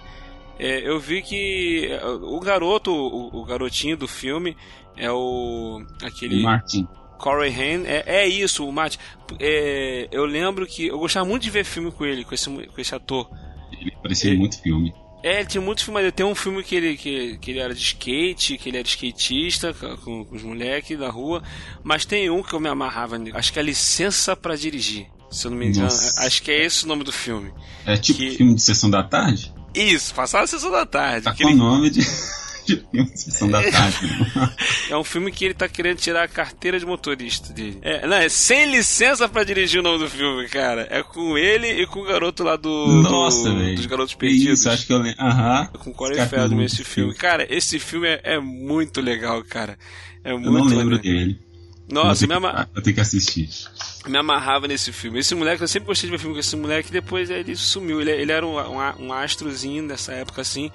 é, 0.58 0.88
eu 0.88 1.00
vi 1.00 1.22
que 1.22 1.88
é, 1.90 2.04
o 2.06 2.38
garoto, 2.38 2.92
o, 2.92 3.40
o, 3.40 3.44
garotinho 3.44 3.96
do 3.96 4.06
filme 4.06 4.56
é 4.96 5.10
o. 5.10 5.82
aquele. 6.02 6.40
O 6.40 6.42
Martin. 6.42 6.86
Corey 7.18 7.54
Haim, 7.54 7.84
é, 7.86 8.02
é 8.04 8.28
isso, 8.28 8.66
o 8.66 8.72
Matt. 8.72 8.96
É, 9.38 10.08
eu 10.10 10.24
lembro 10.24 10.66
que 10.66 10.88
eu 10.88 10.98
gostava 10.98 11.24
muito 11.24 11.44
de 11.44 11.50
ver 11.50 11.64
filme 11.64 11.92
com 11.92 12.04
ele, 12.04 12.24
com 12.24 12.34
esse, 12.34 12.50
com 12.50 12.80
esse 12.80 12.94
ator. 12.94 13.30
Ele 13.70 13.92
parecia 14.02 14.34
muito 14.34 14.60
filme. 14.60 14.92
É, 15.22 15.38
ele 15.38 15.46
tinha 15.46 15.60
muitos 15.60 15.84
filmes. 15.84 16.12
Tem 16.12 16.26
um 16.26 16.34
filme 16.34 16.62
que 16.62 16.74
ele, 16.74 16.96
que, 16.96 17.38
que 17.38 17.50
ele 17.50 17.60
era 17.60 17.74
de 17.74 17.80
skate, 17.80 18.58
que 18.58 18.68
ele 18.68 18.78
era 18.78 18.86
skatista 18.86 19.72
com, 19.72 20.24
com 20.24 20.34
os 20.34 20.42
moleques 20.42 20.98
da 20.98 21.08
rua. 21.08 21.42
Mas 21.82 22.04
tem 22.04 22.28
um 22.28 22.42
que 22.42 22.52
eu 22.52 22.60
me 22.60 22.68
amarrava 22.68 23.16
Acho 23.34 23.52
que 23.52 23.58
é 23.58 23.62
Licença 23.62 24.34
para 24.34 24.56
Dirigir. 24.56 25.06
Se 25.30 25.46
eu 25.46 25.50
não 25.50 25.58
me 25.58 25.66
engano. 25.66 25.84
Nossa. 25.84 26.26
Acho 26.26 26.42
que 26.42 26.50
é 26.50 26.64
esse 26.64 26.84
o 26.84 26.88
nome 26.88 27.04
do 27.04 27.12
filme. 27.12 27.52
É 27.86 27.96
tipo 27.96 28.18
que... 28.18 28.32
filme 28.32 28.54
de 28.54 28.62
sessão 28.62 28.90
da 28.90 29.02
tarde? 29.02 29.52
Isso, 29.74 30.12
passava 30.14 30.44
a 30.44 30.46
sessão 30.46 30.70
da 30.70 30.84
tarde. 30.84 31.24
Tá 31.24 31.34
com 31.34 31.44
o 31.44 31.56
nome 31.56 31.88
de 31.88 32.02
Sessão 33.14 33.48
da 33.50 33.62
Tarde. 33.62 33.98
é 34.90 34.96
um 34.96 35.04
filme 35.04 35.30
que 35.32 35.44
ele 35.44 35.54
tá 35.54 35.68
querendo 35.68 35.98
tirar 35.98 36.24
a 36.24 36.28
carteira 36.28 36.78
de 36.78 36.86
motorista 36.86 37.52
dele. 37.52 37.78
É, 37.82 38.06
não, 38.06 38.16
é 38.16 38.28
sem 38.28 38.70
licença 38.70 39.28
para 39.28 39.44
dirigir 39.44 39.80
o 39.80 39.82
nome 39.82 39.98
do 39.98 40.08
filme, 40.08 40.48
cara. 40.48 40.86
É 40.90 41.02
com 41.02 41.36
ele 41.36 41.68
e 41.68 41.86
com 41.86 42.00
o 42.00 42.04
garoto 42.04 42.42
lá 42.42 42.56
do. 42.56 42.86
Nossa, 43.02 43.50
do, 43.50 43.74
Dos 43.74 43.86
Garotos 43.86 44.14
Perdidos. 44.14 44.60
Isso, 44.60 44.70
acho 44.70 44.86
que 44.86 44.92
eu 44.92 44.98
lembro. 44.98 45.22
Aham. 45.22 45.70
É 45.74 45.78
com 45.78 45.90
o 45.90 45.94
Corey 45.94 46.26
Feldman 46.26 46.66
esse 46.66 46.84
filme. 46.84 47.14
Cara, 47.14 47.46
esse 47.48 47.78
filme 47.78 48.08
é, 48.08 48.20
é, 48.22 48.40
muito 48.40 49.00
legal, 49.00 49.42
cara. 49.44 49.78
É 50.24 50.32
muito 50.32 50.46
Eu 50.46 50.52
não 50.52 50.64
lembro 50.64 50.96
legal. 50.96 50.98
dele. 51.00 51.52
Nossa, 51.90 52.24
eu, 52.24 52.28
me 52.28 52.34
amar... 52.34 52.70
eu 52.74 52.82
tenho 52.82 52.94
que 52.94 53.00
assistir. 53.00 53.48
Me 54.06 54.16
amarrava 54.16 54.66
nesse 54.66 54.92
filme. 54.92 55.18
Esse 55.18 55.34
moleque, 55.34 55.62
eu 55.62 55.68
sempre 55.68 55.88
gostei 55.88 56.08
de 56.08 56.12
ver 56.12 56.18
filme 56.18 56.34
com 56.34 56.40
esse 56.40 56.56
moleque, 56.56 56.90
depois 56.90 57.28
ele 57.28 57.54
sumiu. 57.54 58.00
Ele, 58.00 58.10
ele 58.10 58.32
era 58.32 58.46
um, 58.46 58.58
um, 58.58 59.06
um 59.06 59.12
astrozinho 59.12 59.86
dessa 59.86 60.12
época 60.12 60.40
assim. 60.40 60.70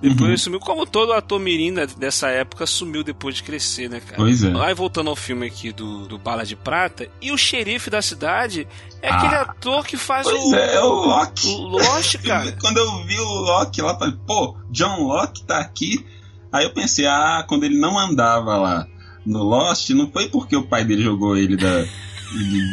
Depois 0.00 0.20
uhum. 0.20 0.28
ele 0.28 0.38
sumiu, 0.38 0.60
como 0.60 0.84
todo 0.84 1.12
ator 1.12 1.40
mirim 1.40 1.72
dessa 1.96 2.28
época 2.28 2.66
sumiu 2.66 3.02
depois 3.02 3.36
de 3.36 3.42
crescer, 3.42 3.88
né, 3.88 4.00
cara? 4.00 4.16
Pois 4.16 4.44
é. 4.44 4.52
Aí 4.60 4.74
voltando 4.74 5.08
ao 5.08 5.16
filme 5.16 5.46
aqui 5.46 5.72
do, 5.72 6.06
do 6.06 6.18
Bala 6.18 6.44
de 6.44 6.56
Prata, 6.56 7.08
e 7.22 7.32
o 7.32 7.38
xerife 7.38 7.88
da 7.88 8.02
cidade 8.02 8.68
é 9.00 9.08
ah, 9.08 9.16
aquele 9.16 9.34
ator 9.34 9.86
que 9.86 9.96
faz 9.96 10.26
pois 10.26 10.42
o. 10.42 10.54
É, 10.54 10.74
é 10.74 10.80
o 10.80 11.06
Loki. 11.06 11.48
O 11.48 11.68
Loki, 11.68 12.18
cara. 12.26 12.52
quando 12.60 12.78
eu 12.78 13.04
vi 13.04 13.18
o 13.18 13.34
Loki 13.40 13.80
lá, 13.80 13.98
falei, 13.98 14.14
pô, 14.26 14.56
John 14.70 15.04
Locke 15.04 15.44
tá 15.44 15.58
aqui. 15.58 16.04
Aí 16.52 16.64
eu 16.64 16.70
pensei, 16.70 17.06
ah, 17.06 17.44
quando 17.48 17.64
ele 17.64 17.78
não 17.78 17.98
andava 17.98 18.56
lá 18.56 18.86
no 19.24 19.42
Lost, 19.42 19.90
não 19.90 20.10
foi 20.10 20.28
porque 20.28 20.54
o 20.54 20.66
pai 20.66 20.84
dele 20.84 21.02
jogou 21.02 21.36
ele 21.36 21.56
da, 21.56 21.82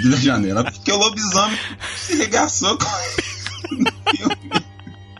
da 0.09 0.17
janela, 0.17 0.63
porque 0.63 0.91
o 0.91 0.97
lobisomem 0.97 1.57
se 1.95 2.15
regaçou 2.15 2.77
com 2.77 2.85
ele 3.71 3.83
no 3.83 4.17
filme. 4.17 4.60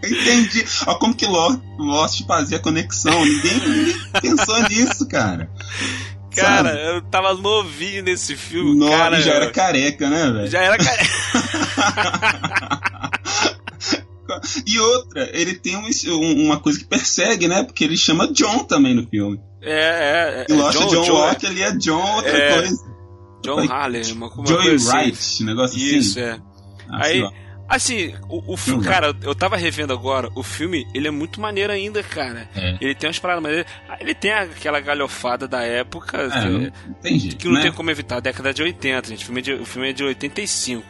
Entendi. 0.04 0.66
Olha 0.88 0.98
como 0.98 1.16
que 1.16 1.26
Lost 1.26 2.26
fazia 2.26 2.60
conexão. 2.60 3.24
Ninguém, 3.24 3.54
ninguém 3.60 3.96
pensou 4.22 4.62
nisso, 4.70 5.08
cara. 5.08 5.50
Cara, 6.36 6.70
Sabe? 6.70 6.88
eu 6.88 7.02
tava 7.04 7.34
novinho 7.34 8.04
nesse 8.04 8.36
filme. 8.36 8.78
Novo, 8.78 8.92
cara, 8.92 9.20
já 9.22 9.34
era 9.34 9.52
careca, 9.52 10.10
né, 10.10 10.32
velho? 10.32 10.48
Já 10.48 10.62
era 10.62 10.78
careca. 10.78 11.12
e 14.66 14.80
outra, 14.80 15.30
ele 15.34 15.56
tem 15.56 15.76
um, 15.76 16.46
uma 16.46 16.58
coisa 16.60 16.80
que 16.80 16.86
persegue, 16.86 17.48
né? 17.48 17.64
Porque 17.64 17.84
ele 17.84 17.98
chama 17.98 18.32
John 18.32 18.64
também 18.64 18.96
no 18.96 19.06
filme. 19.08 19.42
É, 19.62 20.46
é. 20.50 20.52
E 20.52 20.54
Lost 20.54 20.78
John, 20.78 20.88
John, 20.88 21.04
John 21.04 21.14
Walker, 21.14 21.48
ele 21.48 21.62
é 21.62 21.72
John 21.76 22.16
outra 22.16 22.38
é, 22.38 22.54
coisa. 22.54 22.92
John 23.44 23.72
Harley, 23.72 24.12
uma, 24.14 24.28
uma 24.28 24.48
Joey 24.48 24.78
Wright, 24.78 25.12
assim. 25.12 25.44
negócio 25.44 25.78
Isso, 25.78 25.88
assim. 25.88 25.98
Isso, 25.98 26.20
é. 26.20 26.40
Ah, 26.90 27.06
Aí, 27.06 27.24
Assim, 27.72 28.14
o, 28.28 28.54
o 28.54 28.58
filme, 28.58 28.84
cara, 28.84 29.16
eu 29.24 29.34
tava 29.34 29.56
revendo 29.56 29.94
agora, 29.94 30.30
o 30.36 30.44
filme, 30.44 30.86
ele 30.94 31.08
é 31.08 31.12
muito 31.12 31.40
maneiro 31.40 31.72
ainda, 31.72 32.04
cara. 32.04 32.50
É. 32.54 32.78
Ele 32.82 32.94
tem 32.94 33.08
umas 33.08 33.18
paradas 33.18 33.42
maneiras. 33.42 33.66
Ele 33.98 34.14
tem 34.14 34.34
aquela 34.34 34.82
galhofada 34.82 35.48
da 35.48 35.62
época. 35.64 36.18
É, 36.18 36.30
que, 36.30 36.94
tem 37.02 37.18
jeito, 37.18 37.38
que 37.38 37.46
não 37.48 37.54
né? 37.54 37.62
tem 37.62 37.72
como 37.72 37.90
evitar, 37.90 38.20
década 38.20 38.54
de 38.54 38.62
80, 38.62 39.08
gente. 39.08 39.24
O 39.24 39.26
filme 39.26 39.40
é 39.40 39.44
de, 39.44 39.54
o 39.54 39.66
filme 39.66 39.90
é 39.90 39.94
de 39.94 40.04
85. 40.04 40.86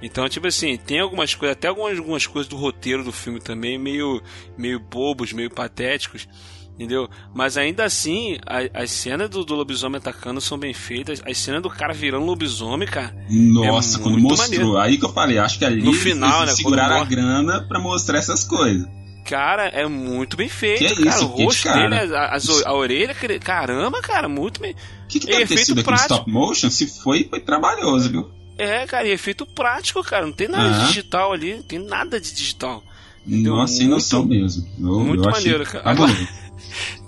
Então, 0.00 0.26
tipo 0.26 0.46
assim, 0.46 0.78
tem 0.78 1.00
algumas 1.00 1.34
coisas, 1.34 1.54
até 1.54 1.68
algumas, 1.68 1.98
algumas 1.98 2.26
coisas 2.26 2.48
do 2.48 2.56
roteiro 2.56 3.04
do 3.04 3.12
filme 3.12 3.38
também, 3.38 3.78
meio, 3.78 4.22
meio 4.56 4.80
bobos, 4.80 5.34
meio 5.34 5.50
patéticos 5.50 6.26
entendeu? 6.74 7.08
Mas 7.34 7.56
ainda 7.56 7.84
assim, 7.84 8.38
a, 8.46 8.82
as 8.82 8.90
cenas 8.90 9.28
do, 9.28 9.44
do, 9.44 9.54
lobisomem 9.54 9.98
atacando 9.98 10.40
são 10.40 10.58
bem 10.58 10.74
feitas. 10.74 11.22
As 11.26 11.38
cenas 11.38 11.62
do 11.62 11.70
cara 11.70 11.92
virando 11.92 12.24
lobisomem, 12.24 12.88
cara. 12.88 13.14
Nossa, 13.30 13.98
é 13.98 14.02
quando 14.02 14.18
mostrou. 14.18 14.48
Maneiro. 14.48 14.78
Aí 14.78 14.98
que 14.98 15.04
eu 15.04 15.12
falei, 15.12 15.38
acho 15.38 15.58
que 15.58 15.64
ali 15.64 15.82
no 15.82 15.92
final, 15.92 16.46
né, 16.46 16.52
seguraram 16.52 16.96
a 16.96 17.04
grana 17.04 17.66
pra 17.68 17.80
mostrar 17.80 18.18
essas 18.18 18.44
coisas. 18.44 18.86
Cara, 19.24 19.68
é 19.68 19.86
muito 19.86 20.36
bem 20.36 20.48
feito, 20.48 20.78
que 20.78 21.02
é 21.02 21.04
cara. 21.04 21.16
Isso, 21.16 21.24
o 21.24 21.28
rosto 21.28 21.62
cara? 21.62 21.88
dele, 21.88 22.16
a, 22.16 22.24
a, 22.24 22.38
a, 22.66 22.74
orelha, 22.74 23.14
caramba, 23.40 24.00
cara, 24.02 24.28
muito 24.28 24.60
bem. 24.60 24.72
O 24.72 25.06
que, 25.08 25.20
que 25.20 25.26
deve 25.26 25.46
ter 25.46 25.64
sido 25.64 25.80
aqui 25.80 25.94
stop 25.94 26.30
motion? 26.30 26.70
Se 26.70 26.86
foi, 26.86 27.24
foi 27.30 27.40
trabalhoso, 27.40 28.10
viu? 28.10 28.30
É, 28.58 28.84
cara, 28.86 29.06
e 29.06 29.12
efeito 29.12 29.46
prático, 29.46 30.02
cara. 30.02 30.26
Não 30.26 30.32
tem 30.32 30.48
nada 30.48 30.80
de 30.80 30.86
digital 30.88 31.32
ali, 31.32 31.54
não 31.54 31.62
tem 31.62 31.78
nada 31.78 32.20
de 32.20 32.32
digital. 32.32 32.82
Nossa, 33.24 33.74
sem 33.74 33.88
noção 33.88 34.24
mesmo. 34.24 34.66
Eu, 34.78 35.00
muito 35.00 35.24
eu 35.24 35.30
maneiro, 35.30 35.64
cara. 35.64 35.88
Agora, 35.88 36.12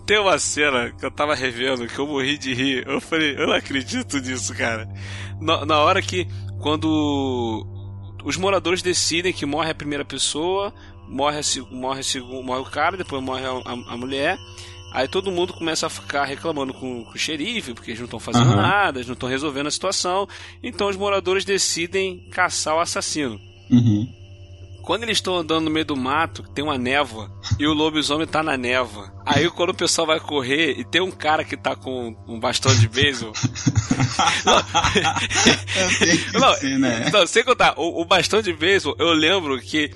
tem 0.07 0.19
uma 0.19 0.39
cena 0.39 0.91
que 0.91 1.05
eu 1.05 1.11
tava 1.11 1.35
revendo 1.35 1.87
que 1.87 1.99
eu 1.99 2.07
morri 2.07 2.37
de 2.37 2.53
rir. 2.53 2.87
Eu 2.87 3.01
falei, 3.01 3.35
eu 3.37 3.47
não 3.47 3.55
acredito 3.55 4.19
nisso, 4.19 4.55
cara. 4.55 4.89
Na, 5.41 5.65
na 5.65 5.79
hora 5.79 6.03
que, 6.03 6.27
quando 6.61 7.67
os 8.25 8.37
moradores 8.37 8.83
decidem 8.83 9.33
que 9.33 9.47
morre 9.47 9.71
a 9.71 9.75
primeira 9.75 10.05
pessoa, 10.05 10.73
morre, 11.09 11.39
a, 11.39 11.75
morre, 11.75 12.01
a, 12.01 12.43
morre 12.43 12.61
o 12.61 12.65
cara, 12.65 12.97
depois 12.97 13.23
morre 13.23 13.45
a, 13.45 13.93
a, 13.93 13.97
mulher. 13.97 14.37
Aí 14.93 15.09
todo 15.09 15.33
mundo 15.33 15.53
começa 15.53 15.87
a 15.87 15.91
ficar 15.91 16.25
reclamando 16.25 16.73
com, 16.73 17.05
com 17.05 17.13
o 17.13 17.19
xerife, 17.19 17.75
porque 17.75 17.91
eles 17.91 18.01
não 18.01 18.05
estão 18.05 18.21
fazendo 18.21 18.51
uhum. 18.51 18.57
nada, 18.57 18.99
eles 18.99 19.09
não 19.09 19.15
estão 19.15 19.29
resolvendo 19.29 19.67
a 19.67 19.71
situação. 19.71 20.29
Então 20.63 20.89
os 20.89 20.97
moradores 20.97 21.45
decidem 21.45 22.29
caçar 22.31 22.77
o 22.77 22.81
assassino. 22.81 23.41
Uhum. 23.71 24.24
Quando 24.85 25.05
eles 25.05 25.17
estão 25.17 25.37
andando 25.37 25.65
no 25.65 25.71
meio 25.71 25.87
do 25.87 25.97
mato, 25.97 26.43
tem 26.55 26.63
uma 26.63 26.77
névoa, 26.77 27.31
e 27.59 27.67
o 27.67 27.73
lobisomem 27.73 28.27
tá 28.27 28.43
na 28.43 28.57
névoa. 28.57 29.13
Aí 29.25 29.49
quando 29.51 29.71
o 29.71 29.75
pessoal 29.75 30.07
vai 30.07 30.21
correr 30.21 30.79
e 30.79 30.85
tem 30.85 31.01
um 31.01 31.11
cara 31.11 31.43
que 31.43 31.57
tá 31.57 31.75
com 31.75 32.15
um 32.29 32.39
bastão 32.39 32.75
de 32.75 32.87
beisebol. 32.87 33.33
não, 36.35 36.41
não, 36.41 36.55
ser, 36.55 36.79
né? 36.79 37.11
não, 37.11 37.27
sem 37.27 37.43
contar, 37.43 37.75
o, 37.79 38.03
o 38.03 38.05
bastão 38.05 38.43
de 38.43 38.53
beisebol, 38.53 38.95
eu 38.99 39.13
lembro 39.15 39.59
que 39.59 39.91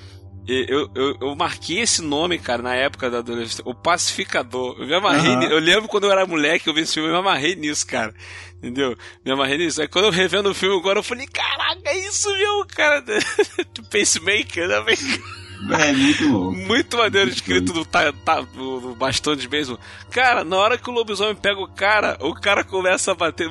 eu, 0.49 0.89
eu, 0.95 1.17
eu, 1.21 1.35
marquei 1.35 1.79
esse 1.79 2.01
nome, 2.01 2.39
cara, 2.39 2.61
na 2.61 2.73
época 2.73 3.09
da 3.09 3.19
adolescência. 3.19 3.63
O 3.65 3.75
Pacificador. 3.75 4.75
Eu 4.79 4.87
me 4.87 4.93
amarrei. 4.93 5.35
Uhum. 5.35 5.43
Eu 5.43 5.59
lembro 5.59 5.87
quando 5.87 6.05
eu 6.05 6.11
era 6.11 6.25
moleque, 6.25 6.67
eu 6.67 6.73
vi 6.73 6.81
esse 6.81 6.93
filme, 6.95 7.09
eu 7.09 7.13
me 7.13 7.19
amarrei 7.19 7.55
nisso, 7.55 7.85
cara. 7.85 8.13
Entendeu? 8.57 8.97
Me 9.23 9.31
amarrei 9.31 9.57
nisso. 9.57 9.81
Aí 9.81 9.87
quando 9.87 10.05
eu 10.05 10.11
revendo 10.11 10.49
o 10.49 10.53
filme 10.55 10.77
agora, 10.77 10.99
eu 10.99 11.03
falei, 11.03 11.27
caraca, 11.27 11.81
é 11.85 11.97
isso 12.07 12.31
mesmo, 12.31 12.65
cara. 12.67 13.03
Pacemaker, 13.91 14.67
né? 14.67 14.83
É, 15.79 15.91
muito 15.91 16.27
louco. 16.27 16.57
Muito 16.57 16.97
maneiro 16.97 17.29
escrito 17.29 17.73
do, 17.73 17.83
tá, 17.83 18.13
tá, 18.13 18.45
bastão 18.97 19.35
de 19.35 19.47
beisebol. 19.47 19.79
Cara, 20.09 20.43
na 20.43 20.55
hora 20.55 20.77
que 20.77 20.89
o 20.89 20.93
lobisomem 20.93 21.35
pega 21.35 21.59
o 21.59 21.67
cara, 21.67 22.17
o 22.21 22.33
cara 22.33 22.63
começa 22.63 23.11
a 23.11 23.15
bater. 23.15 23.49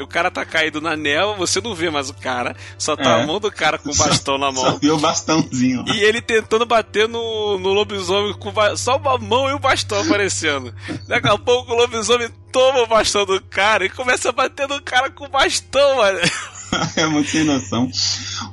O 0.00 0.06
cara 0.06 0.30
tá 0.30 0.44
caído 0.46 0.80
na 0.80 0.96
névoa, 0.96 1.34
você 1.34 1.60
não 1.60 1.74
vê 1.74 1.90
mais 1.90 2.08
o 2.08 2.14
cara. 2.14 2.56
Só 2.78 2.96
tá 2.96 3.18
é. 3.18 3.22
a 3.22 3.26
mão 3.26 3.38
do 3.38 3.50
cara 3.50 3.78
com 3.78 3.90
o 3.90 3.94
bastão 3.94 4.38
na 4.38 4.50
mão. 4.50 4.80
Só 4.80 4.94
o 4.94 4.98
bastãozinho. 4.98 5.84
E 5.88 6.02
ele 6.02 6.22
tentando 6.22 6.64
bater 6.64 7.06
no, 7.08 7.58
no 7.58 7.72
lobisomem 7.72 8.32
com 8.34 8.52
só 8.76 8.96
uma 8.96 9.18
mão 9.18 9.48
e 9.50 9.52
o 9.52 9.58
bastão 9.58 10.00
aparecendo. 10.00 10.74
Daqui 11.06 11.28
a 11.28 11.36
pouco 11.36 11.72
o 11.72 11.76
lobisomem 11.76 12.30
toma 12.50 12.82
o 12.82 12.86
bastão 12.86 13.26
do 13.26 13.40
cara 13.42 13.84
e 13.84 13.90
começa 13.90 14.30
a 14.30 14.32
bater 14.32 14.66
no 14.66 14.80
cara 14.80 15.10
com 15.10 15.26
o 15.26 15.28
bastão, 15.28 15.96
mano. 15.96 16.20
é 16.96 17.06
muito 17.06 17.30
sem 17.30 17.44
noção. 17.44 17.90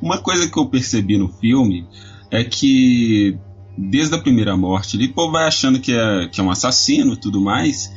Uma 0.02 0.18
coisa 0.18 0.50
que 0.50 0.58
eu 0.58 0.66
percebi 0.66 1.18
no 1.18 1.30
filme 1.40 1.88
é 2.34 2.44
que 2.44 3.38
desde 3.78 4.16
a 4.16 4.18
primeira 4.18 4.58
morte 4.58 4.98
ali, 4.98 5.06
o 5.06 5.13
povo 5.13 5.34
vai 5.34 5.48
achando 5.48 5.80
que 5.80 5.94
é, 5.96 6.28
que 6.28 6.42
é 6.42 6.44
um 6.44 6.50
assassino 6.50 7.13
e 7.13 7.18
tudo 7.18 7.40
mais, 7.40 7.94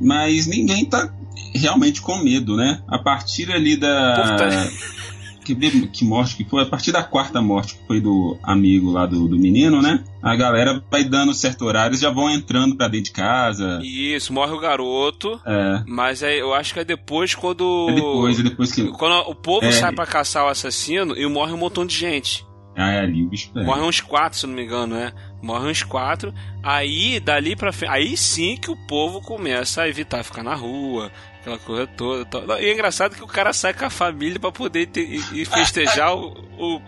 mas 0.00 0.46
ninguém 0.46 0.84
tá 0.84 1.12
realmente 1.52 2.00
com 2.00 2.22
medo, 2.22 2.56
né? 2.56 2.80
A 2.88 2.98
partir 2.98 3.50
ali 3.50 3.76
da. 3.76 4.70
Que, 5.42 5.56
que 5.88 6.04
morte 6.04 6.36
que 6.36 6.44
foi? 6.44 6.62
A 6.62 6.66
partir 6.66 6.92
da 6.92 7.02
quarta 7.02 7.40
morte 7.40 7.74
que 7.74 7.86
foi 7.86 8.00
do 8.00 8.38
amigo 8.42 8.92
lá 8.92 9.04
do, 9.06 9.26
do 9.26 9.36
menino, 9.36 9.82
né? 9.82 10.04
A 10.22 10.36
galera 10.36 10.84
vai 10.88 11.02
dando 11.02 11.34
certo 11.34 11.64
horário 11.64 11.96
já 11.96 12.10
vão 12.10 12.30
entrando 12.30 12.76
pra 12.76 12.86
dentro 12.86 13.06
de 13.06 13.12
casa. 13.12 13.80
Isso, 13.82 14.32
morre 14.32 14.52
o 14.52 14.60
garoto. 14.60 15.40
É. 15.44 15.82
Mas 15.88 16.22
é, 16.22 16.40
eu 16.40 16.54
acho 16.54 16.74
que 16.74 16.80
é 16.80 16.84
depois 16.84 17.34
quando. 17.34 17.86
É 17.88 17.94
depois, 17.94 18.38
é 18.38 18.42
depois 18.42 18.70
que. 18.70 18.86
Quando 18.92 19.28
o 19.28 19.34
povo 19.34 19.64
é, 19.64 19.72
sai 19.72 19.92
pra 19.92 20.06
caçar 20.06 20.44
o 20.44 20.48
assassino 20.48 21.16
e 21.16 21.26
morre 21.26 21.52
um 21.52 21.58
montão 21.58 21.86
de 21.86 21.96
gente. 21.96 22.44
Ah, 22.76 22.92
é 22.92 23.00
ali 23.00 23.22
o 23.22 23.28
bicho 23.28 23.50
pega. 23.52 23.66
Morre 23.66 23.82
uns 23.82 24.00
quatro, 24.00 24.38
se 24.38 24.46
não 24.46 24.54
me 24.54 24.64
engano, 24.64 24.94
né? 24.94 25.12
Morre 25.42 25.70
uns 25.70 25.82
quatro. 25.82 26.32
Aí, 26.62 27.18
dali 27.20 27.56
pra 27.56 27.72
frente. 27.72 27.90
Aí 27.90 28.16
sim 28.16 28.56
que 28.56 28.70
o 28.70 28.76
povo 28.76 29.20
começa 29.20 29.82
a 29.82 29.88
evitar 29.88 30.22
ficar 30.22 30.42
na 30.42 30.54
rua, 30.54 31.10
aquela 31.40 31.58
coisa 31.58 31.86
toda. 31.88 32.24
toda. 32.24 32.60
E 32.60 32.66
é 32.66 32.72
engraçado 32.72 33.16
que 33.16 33.22
o 33.22 33.26
cara 33.26 33.52
sai 33.52 33.74
com 33.74 33.84
a 33.84 33.90
família 33.90 34.38
pra 34.38 34.52
poder 34.52 34.86
ter, 34.86 35.02
e, 35.32 35.44
festejar 35.44 36.14
o, 36.14 36.32
o, 36.58 36.76
o 36.76 36.82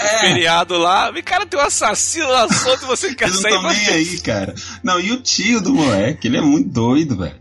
é. 0.00 0.18
feriado 0.18 0.76
lá. 0.76 1.12
E 1.14 1.22
cara, 1.22 1.46
tem 1.46 1.58
um 1.58 1.62
assassino 1.62 2.28
lá 2.28 2.48
solto 2.52 2.84
e 2.84 2.88
você 2.88 3.14
quer 3.14 3.28
sair 3.28 3.52
não 3.52 3.62
nem 3.62 3.88
aí, 3.88 4.20
cara. 4.20 4.54
Não, 4.82 5.00
e 5.00 5.12
o 5.12 5.22
tio 5.22 5.60
do 5.60 5.72
moleque, 5.72 6.26
ele 6.26 6.38
é 6.38 6.42
muito 6.42 6.68
doido, 6.68 7.16
velho. 7.16 7.38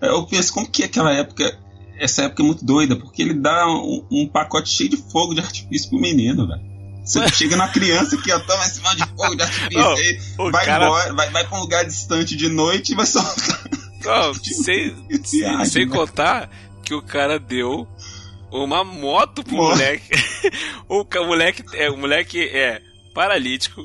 Eu 0.00 0.26
penso, 0.26 0.52
como 0.52 0.68
que 0.68 0.84
aquela 0.84 1.12
época. 1.12 1.58
Essa 1.98 2.22
época 2.22 2.42
é 2.42 2.46
muito 2.46 2.64
doida, 2.64 2.96
porque 2.96 3.20
ele 3.20 3.34
dá 3.34 3.66
um, 3.66 4.06
um 4.10 4.26
pacote 4.26 4.70
cheio 4.70 4.88
de 4.88 4.96
fogo 4.96 5.34
de 5.34 5.40
artifício 5.40 5.90
pro 5.90 6.00
menino, 6.00 6.48
velho. 6.48 6.69
Você 7.04 7.28
chega 7.30 7.56
na 7.56 7.68
criança 7.68 8.16
que 8.16 8.32
ó, 8.32 8.38
toma 8.40 8.64
esse 8.64 8.80
monte 8.80 8.96
de 8.96 9.06
fogo 9.16 9.34
de 9.34 9.42
artifício 9.42 10.34
oh, 10.38 10.50
vai 10.50 10.64
cara... 10.64 10.84
embora, 10.86 11.14
vai, 11.14 11.30
vai 11.30 11.46
pra 11.46 11.58
um 11.58 11.60
lugar 11.60 11.84
distante 11.84 12.36
de 12.36 12.48
noite 12.48 12.92
e 12.92 12.94
vai 12.94 13.06
só. 13.06 13.22
Não, 14.04 14.34
sem, 14.42 14.94
sem, 15.24 15.64
sem 15.64 15.86
né? 15.86 15.94
contar 15.94 16.50
que 16.84 16.94
o 16.94 17.02
cara 17.02 17.38
deu 17.38 17.86
uma 18.50 18.84
moto 18.84 19.42
pro 19.42 19.54
Moto. 19.54 19.76
moleque. 19.76 20.10
o 20.88 21.04
moleque 21.26 21.64
é, 21.74 21.90
o 21.90 21.96
moleque 21.96 22.42
é 22.42 22.82
paralítico, 23.14 23.84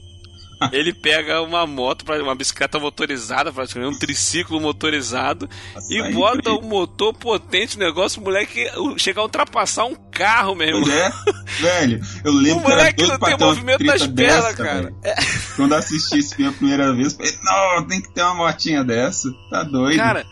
ele 0.71 0.93
pega 0.93 1.41
uma 1.41 1.65
moto, 1.65 2.05
uma 2.21 2.35
bicicleta 2.35 2.79
motorizada, 2.79 3.51
praticamente 3.51 3.95
um 3.95 3.99
triciclo 3.99 4.59
motorizado, 4.59 5.49
Nossa, 5.73 5.93
e 5.93 6.13
bota 6.13 6.51
um 6.51 6.61
motor 6.61 7.13
potente 7.13 7.77
no 7.77 7.85
negócio, 7.85 8.21
o 8.21 8.23
moleque 8.23 8.65
chega 8.97 9.19
a 9.19 9.23
ultrapassar 9.23 9.85
um 9.85 9.95
carro, 9.95 10.55
meu 10.55 10.67
irmão. 10.67 10.91
É, 10.91 11.11
velho, 11.61 12.01
eu 12.23 12.31
lembro 12.31 12.65
O 12.65 12.69
moleque 12.69 13.07
não 13.07 13.19
tem 13.19 13.37
movimento 13.37 13.83
das 13.83 14.07
pernas, 14.07 14.55
cara. 14.55 14.93
É. 15.03 15.15
Quando 15.55 15.73
assisti 15.73 16.19
esse 16.19 16.35
filme 16.35 16.51
a 16.51 16.53
primeira 16.53 16.93
vez, 16.93 17.13
falei, 17.13 17.31
não, 17.43 17.87
tem 17.87 18.01
que 18.01 18.13
ter 18.13 18.21
uma 18.21 18.35
motinha 18.35 18.83
dessa, 18.83 19.29
tá 19.49 19.63
doido. 19.63 19.97
Cara, 19.97 20.25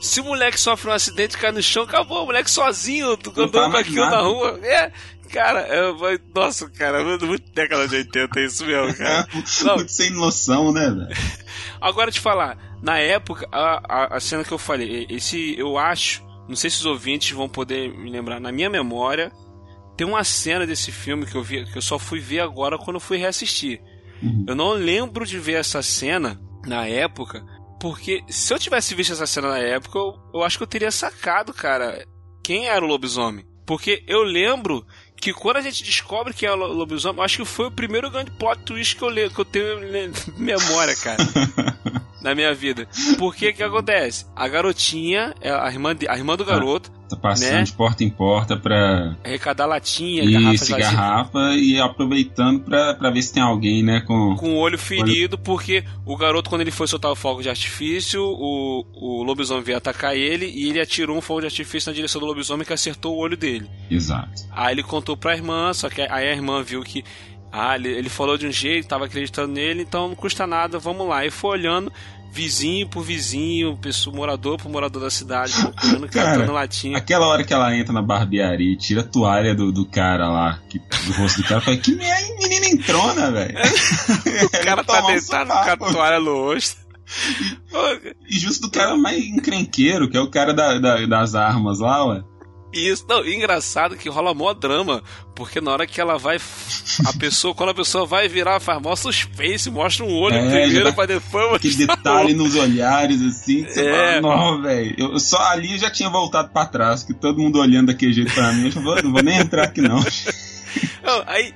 se 0.00 0.20
o 0.20 0.24
moleque 0.24 0.58
sofre 0.60 0.90
um 0.90 0.92
acidente 0.92 1.34
e 1.34 1.38
cai 1.38 1.50
no 1.50 1.62
chão, 1.62 1.82
acabou. 1.82 2.22
O 2.22 2.26
moleque 2.26 2.50
sozinho, 2.50 3.18
andando 3.36 3.70
com 3.70 3.76
aquilo 3.76 4.06
na 4.10 4.20
rua. 4.20 4.58
É, 4.62 4.92
Cara, 5.30 5.66
eu, 5.68 5.96
nossa, 6.34 6.68
cara, 6.70 7.02
muito 7.04 7.52
década 7.52 7.86
de 7.86 7.96
80 7.96 8.40
é 8.40 8.44
isso 8.44 8.64
mesmo, 8.64 8.94
cara. 8.96 9.28
Muito 9.32 9.48
sem 9.92 10.10
noção, 10.10 10.72
né, 10.72 10.88
velho? 10.88 11.08
Agora 11.80 12.10
te 12.10 12.20
falar, 12.20 12.58
na 12.82 12.98
época, 12.98 13.46
a, 13.52 13.80
a, 13.88 14.16
a, 14.16 14.20
cena 14.20 14.44
que 14.44 14.52
eu 14.52 14.58
falei, 14.58 15.06
esse 15.10 15.58
eu 15.58 15.78
acho, 15.78 16.24
não 16.48 16.56
sei 16.56 16.70
se 16.70 16.78
os 16.78 16.86
ouvintes 16.86 17.30
vão 17.32 17.48
poder 17.48 17.92
me 17.92 18.10
lembrar, 18.10 18.40
na 18.40 18.52
minha 18.52 18.70
memória, 18.70 19.30
tem 19.96 20.06
uma 20.06 20.24
cena 20.24 20.66
desse 20.66 20.92
filme 20.92 21.26
que 21.26 21.34
eu 21.34 21.42
vi, 21.42 21.64
que 21.66 21.76
eu 21.76 21.82
só 21.82 21.98
fui 21.98 22.20
ver 22.20 22.40
agora 22.40 22.78
quando 22.78 22.96
eu 22.96 23.00
fui 23.00 23.18
reassistir. 23.18 23.80
Uhum. 24.22 24.46
Eu 24.48 24.54
não 24.54 24.72
lembro 24.72 25.26
de 25.26 25.38
ver 25.38 25.54
essa 25.54 25.82
cena 25.82 26.40
na 26.66 26.86
época, 26.86 27.44
porque 27.80 28.22
se 28.28 28.52
eu 28.52 28.58
tivesse 28.58 28.94
visto 28.94 29.12
essa 29.12 29.26
cena 29.26 29.48
na 29.48 29.58
época, 29.58 29.98
eu, 29.98 30.14
eu 30.34 30.42
acho 30.42 30.56
que 30.56 30.62
eu 30.62 30.68
teria 30.68 30.90
sacado, 30.90 31.52
cara, 31.52 32.04
quem 32.42 32.66
era 32.66 32.84
o 32.84 32.88
lobisomem. 32.88 33.44
Porque 33.66 34.02
eu 34.06 34.22
lembro 34.22 34.86
que 35.20 35.32
quando 35.32 35.56
a 35.56 35.60
gente 35.60 35.82
descobre 35.82 36.32
que 36.32 36.46
é 36.46 36.52
o 36.52 36.56
lobisomem, 36.56 37.24
acho 37.24 37.38
que 37.38 37.44
foi 37.44 37.66
o 37.66 37.70
primeiro 37.70 38.10
grande 38.10 38.30
plot 38.30 38.62
twist 38.62 38.96
que 38.96 39.02
eu, 39.02 39.08
le, 39.08 39.28
que 39.30 39.38
eu 39.40 39.44
tenho 39.44 39.80
memória, 40.38 40.96
cara. 40.96 41.18
na 42.20 42.34
minha 42.34 42.54
vida. 42.54 42.88
Porque 43.18 43.52
que 43.52 43.62
acontece? 43.62 44.26
A 44.34 44.48
garotinha, 44.48 45.34
é 45.40 45.50
a 45.50 45.68
irmã, 45.68 45.94
de, 45.94 46.08
a 46.08 46.16
irmã 46.16 46.36
do 46.36 46.44
garoto, 46.44 46.90
Tá 47.08 47.16
passando 47.16 47.52
né? 47.52 47.62
de 47.62 47.72
porta 47.72 48.04
em 48.04 48.10
porta 48.10 48.56
pra. 48.56 49.16
Arrecadar 49.24 49.66
latinha, 49.66 50.24
Isso, 50.24 50.70
garrafa, 50.70 50.78
garrafa 50.78 51.56
e 51.56 51.80
aproveitando 51.80 52.60
pra, 52.60 52.94
pra 52.94 53.10
ver 53.10 53.22
se 53.22 53.32
tem 53.32 53.42
alguém, 53.42 53.82
né? 53.82 54.00
Com, 54.00 54.36
com 54.36 54.54
o 54.54 54.58
olho 54.58 54.78
ferido, 54.78 55.36
olho... 55.36 55.44
porque 55.44 55.84
o 56.04 56.16
garoto, 56.16 56.50
quando 56.50 56.60
ele 56.60 56.70
foi 56.70 56.86
soltar 56.86 57.10
o 57.10 57.16
fogo 57.16 57.42
de 57.42 57.48
artifício, 57.48 58.22
o, 58.22 58.84
o 58.94 59.22
lobisomem 59.22 59.62
veio 59.62 59.78
atacar 59.78 60.16
ele 60.16 60.46
e 60.46 60.68
ele 60.68 60.80
atirou 60.80 61.16
um 61.16 61.20
fogo 61.20 61.40
de 61.40 61.46
artifício 61.46 61.90
na 61.90 61.94
direção 61.94 62.20
do 62.20 62.26
lobisomem 62.26 62.66
que 62.66 62.72
acertou 62.72 63.16
o 63.16 63.18
olho 63.18 63.36
dele. 63.36 63.68
Exato. 63.90 64.42
Aí 64.50 64.74
ele 64.74 64.82
contou 64.82 65.16
pra 65.16 65.34
irmã, 65.34 65.72
só 65.72 65.88
que 65.88 66.02
aí 66.02 66.28
a 66.28 66.32
irmã 66.32 66.62
viu 66.62 66.82
que 66.82 67.04
ah, 67.50 67.76
ele, 67.76 67.88
ele 67.88 68.08
falou 68.08 68.36
de 68.36 68.46
um 68.46 68.52
jeito, 68.52 68.88
tava 68.88 69.06
acreditando 69.06 69.52
nele, 69.52 69.82
então 69.82 70.08
não 70.08 70.14
custa 70.14 70.46
nada, 70.46 70.78
vamos 70.78 71.08
lá. 71.08 71.24
E 71.24 71.30
foi 71.30 71.58
olhando, 71.58 71.92
vizinho 72.38 72.88
por 72.88 73.02
vizinho, 73.02 73.76
pessoa, 73.76 74.14
morador 74.14 74.58
por 74.58 74.70
morador 74.70 75.02
da 75.02 75.10
cidade, 75.10 75.52
procurando, 75.60 76.08
catando 76.08 76.52
latinha. 76.52 76.96
Aquela 76.96 77.26
hora 77.26 77.42
que 77.42 77.52
ela 77.52 77.76
entra 77.76 77.92
na 77.92 78.00
barbearia 78.00 78.72
e 78.72 78.76
tira 78.76 79.00
a 79.00 79.04
toalha 79.04 79.56
do, 79.56 79.72
do 79.72 79.84
cara 79.84 80.28
lá, 80.28 80.60
que, 80.68 80.78
do 80.78 81.12
rosto 81.14 81.42
do 81.42 81.48
cara, 81.48 81.60
fala, 81.60 81.76
que 81.76 81.96
menina 81.96 82.66
entrona, 82.66 83.32
velho. 83.32 83.58
o 84.46 84.64
cara 84.64 84.84
tá 84.84 85.00
deitado 85.00 85.52
um 85.52 85.76
com 85.76 85.84
a 85.84 85.92
toalha 85.92 86.20
no 86.20 86.32
rosto. 86.44 86.76
E 88.30 88.38
justo 88.38 88.68
do 88.68 88.70
cara 88.70 88.96
mais 88.96 89.18
encrenqueiro, 89.18 90.08
que 90.08 90.16
é 90.16 90.20
o 90.20 90.30
cara 90.30 90.54
da, 90.54 90.78
da, 90.78 91.06
das 91.06 91.34
armas 91.34 91.80
lá, 91.80 92.06
ué. 92.06 92.22
Isso, 92.72 93.06
não, 93.08 93.26
engraçado 93.26 93.96
que 93.96 94.10
rola 94.10 94.34
mó 94.34 94.52
drama, 94.52 95.02
porque 95.34 95.58
na 95.60 95.72
hora 95.72 95.86
que 95.86 96.00
ela 96.00 96.18
vai. 96.18 96.38
A 97.06 97.12
pessoa, 97.18 97.54
quando 97.54 97.70
a 97.70 97.74
pessoa 97.74 98.04
vai 98.04 98.28
virar, 98.28 98.60
faz 98.60 98.80
mó 98.82 98.94
suspense, 98.94 99.70
mostra 99.70 100.04
um 100.04 100.14
olho 100.14 100.36
é, 100.36 100.50
primeiro 100.50 100.92
pra 100.92 101.06
depois. 101.06 101.62
Que 101.62 101.74
detalhe 101.74 102.34
nos 102.34 102.56
olhares, 102.56 103.22
assim, 103.22 103.64
você 103.64 103.86
é. 103.86 104.20
fala, 104.20 104.36
não, 104.36 104.62
velho. 104.62 104.94
Eu 104.98 105.18
só 105.18 105.38
ali 105.48 105.78
já 105.78 105.90
tinha 105.90 106.10
voltado 106.10 106.50
pra 106.50 106.66
trás, 106.66 107.02
que 107.02 107.14
todo 107.14 107.40
mundo 107.40 107.58
olhando 107.58 107.86
daquele 107.86 108.12
jeito 108.12 108.34
pra 108.34 108.52
mim, 108.52 108.68
eu 108.68 108.74
não 108.74 108.82
vou, 108.82 109.02
não 109.02 109.12
vou 109.12 109.22
nem 109.22 109.38
entrar 109.38 109.64
aqui 109.64 109.80
não. 109.80 109.98
não. 111.02 111.22
Aí, 111.26 111.54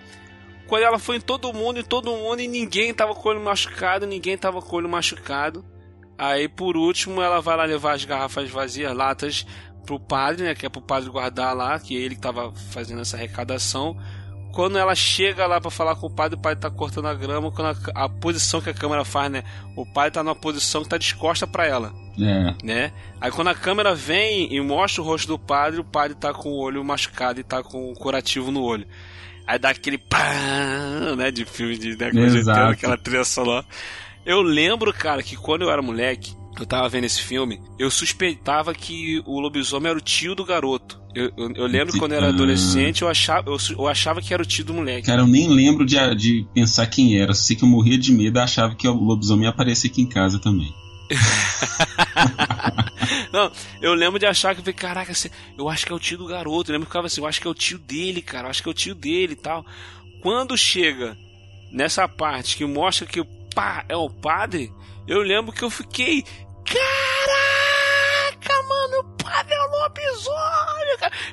quando 0.66 0.82
ela 0.82 0.98
foi 0.98 1.16
em 1.16 1.20
todo 1.20 1.52
mundo, 1.52 1.78
em 1.78 1.84
todo 1.84 2.10
mundo, 2.10 2.40
e 2.40 2.48
ninguém 2.48 2.94
tava 2.94 3.14
com 3.14 3.28
o 3.28 3.32
olho 3.32 3.44
machucado, 3.44 4.06
ninguém 4.06 4.38
tava 4.38 4.62
com 4.62 4.74
o 4.74 4.78
olho 4.78 4.88
machucado. 4.88 5.62
Aí, 6.16 6.48
por 6.48 6.76
último, 6.76 7.20
ela 7.20 7.40
vai 7.40 7.56
lá 7.56 7.64
levar 7.64 7.94
as 7.94 8.04
garrafas 8.04 8.48
vazias, 8.48 8.94
latas 8.94 9.44
pro 9.82 10.00
padre, 10.00 10.44
né? 10.44 10.54
Que 10.54 10.66
é 10.66 10.68
pro 10.68 10.80
padre 10.80 11.10
guardar 11.10 11.54
lá, 11.54 11.78
que 11.78 11.94
ele 11.94 12.14
que 12.14 12.20
tava 12.20 12.52
fazendo 12.70 13.00
essa 13.00 13.16
arrecadação. 13.16 13.96
Quando 14.52 14.76
ela 14.76 14.94
chega 14.94 15.46
lá 15.46 15.60
para 15.60 15.70
falar 15.70 15.96
com 15.96 16.06
o 16.06 16.10
padre, 16.10 16.38
o 16.38 16.40
padre 16.40 16.60
tá 16.60 16.70
cortando 16.70 17.06
a 17.06 17.14
grama, 17.14 17.50
quando 17.50 17.74
a, 17.94 18.04
a, 18.04 18.08
posição 18.08 18.60
que 18.60 18.68
a 18.68 18.74
câmera 18.74 19.02
faz, 19.02 19.32
né? 19.32 19.42
O 19.74 19.86
padre 19.86 20.12
tá 20.12 20.22
numa 20.22 20.34
posição 20.34 20.82
que 20.82 20.90
tá 20.90 20.98
descosta 20.98 21.46
para 21.46 21.66
ela. 21.66 21.92
É. 22.20 22.54
Né? 22.62 22.92
Aí 23.18 23.30
quando 23.30 23.48
a 23.48 23.54
câmera 23.54 23.94
vem 23.94 24.54
e 24.54 24.60
mostra 24.60 25.00
o 25.00 25.04
rosto 25.04 25.28
do 25.28 25.38
padre, 25.38 25.80
o 25.80 25.84
padre 25.84 26.14
tá 26.14 26.34
com 26.34 26.50
o 26.50 26.58
olho 26.58 26.84
machucado 26.84 27.40
e 27.40 27.42
tá 27.42 27.62
com 27.62 27.90
um 27.90 27.94
curativo 27.94 28.50
no 28.50 28.62
olho. 28.62 28.86
Aí 29.46 29.58
dá 29.58 29.70
aquele 29.70 29.96
pá, 29.98 30.34
né, 31.16 31.30
de 31.30 31.44
filme 31.46 31.76
de 31.76 31.96
né, 31.96 32.10
aquela 32.70 32.98
trilha 32.98 33.24
sonora. 33.24 33.64
Eu 34.24 34.40
lembro, 34.40 34.92
cara, 34.92 35.22
que 35.22 35.34
quando 35.34 35.62
eu 35.62 35.70
era 35.70 35.82
moleque, 35.82 36.36
eu 36.62 36.66
tava 36.66 36.88
vendo 36.88 37.04
esse 37.04 37.20
filme, 37.20 37.60
eu 37.78 37.90
suspeitava 37.90 38.72
que 38.72 39.22
o 39.26 39.40
lobisomem 39.40 39.90
era 39.90 39.98
o 39.98 40.02
tio 40.02 40.34
do 40.34 40.44
garoto. 40.44 41.00
Eu, 41.14 41.30
eu, 41.36 41.52
eu 41.54 41.66
lembro 41.66 41.98
quando 41.98 42.12
eu 42.12 42.18
era 42.18 42.28
adolescente, 42.28 43.02
eu 43.02 43.08
achava, 43.08 43.50
eu, 43.50 43.56
eu, 43.70 43.86
achava 43.86 44.22
que 44.22 44.32
era 44.32 44.42
o 44.42 44.46
tio 44.46 44.64
do 44.64 44.72
moleque. 44.72 45.06
Cara, 45.06 45.22
eu 45.22 45.26
nem 45.26 45.48
lembro 45.48 45.84
de, 45.84 45.96
de 46.14 46.46
pensar 46.54 46.86
quem 46.86 47.18
era. 47.18 47.32
Eu 47.32 47.34
sei 47.34 47.54
que 47.54 47.64
eu 47.64 47.68
morria 47.68 47.98
de 47.98 48.12
medo 48.12 48.38
e 48.38 48.40
achava 48.40 48.74
que 48.74 48.88
o 48.88 48.94
lobisomem 48.94 49.44
ia 49.44 49.50
aparecer 49.50 49.88
aqui 49.88 50.00
em 50.00 50.08
casa 50.08 50.38
também. 50.38 50.72
Não, 53.32 53.50
eu 53.82 53.92
lembro 53.92 54.18
de 54.18 54.26
achar 54.26 54.54
que 54.54 54.60
eu 54.60 54.64
falei, 54.64 54.74
caraca, 54.74 55.12
eu 55.58 55.68
acho 55.68 55.84
que 55.84 55.92
é 55.92 55.94
o 55.94 56.00
tio 56.00 56.18
do 56.18 56.26
garoto. 56.26 56.70
Eu 56.70 56.74
lembro 56.74 56.86
que 56.86 56.90
ficava 56.90 57.08
assim, 57.08 57.20
eu 57.20 57.26
acho 57.26 57.40
que 57.40 57.46
é 57.46 57.50
o 57.50 57.54
tio 57.54 57.78
dele, 57.78 58.22
cara, 58.22 58.46
eu 58.46 58.50
acho 58.50 58.62
que 58.62 58.68
é 58.68 58.72
o 58.72 58.74
tio 58.74 58.94
dele 58.94 59.34
e 59.34 59.36
tal. 59.36 59.66
Quando 60.22 60.56
chega 60.56 61.16
nessa 61.70 62.08
parte 62.08 62.56
que 62.56 62.64
mostra 62.64 63.06
que 63.06 63.20
o 63.20 63.26
pá 63.54 63.84
é 63.88 63.96
o 63.96 64.08
padre, 64.08 64.72
eu 65.06 65.20
lembro 65.20 65.52
que 65.52 65.62
eu 65.62 65.70
fiquei. 65.70 66.24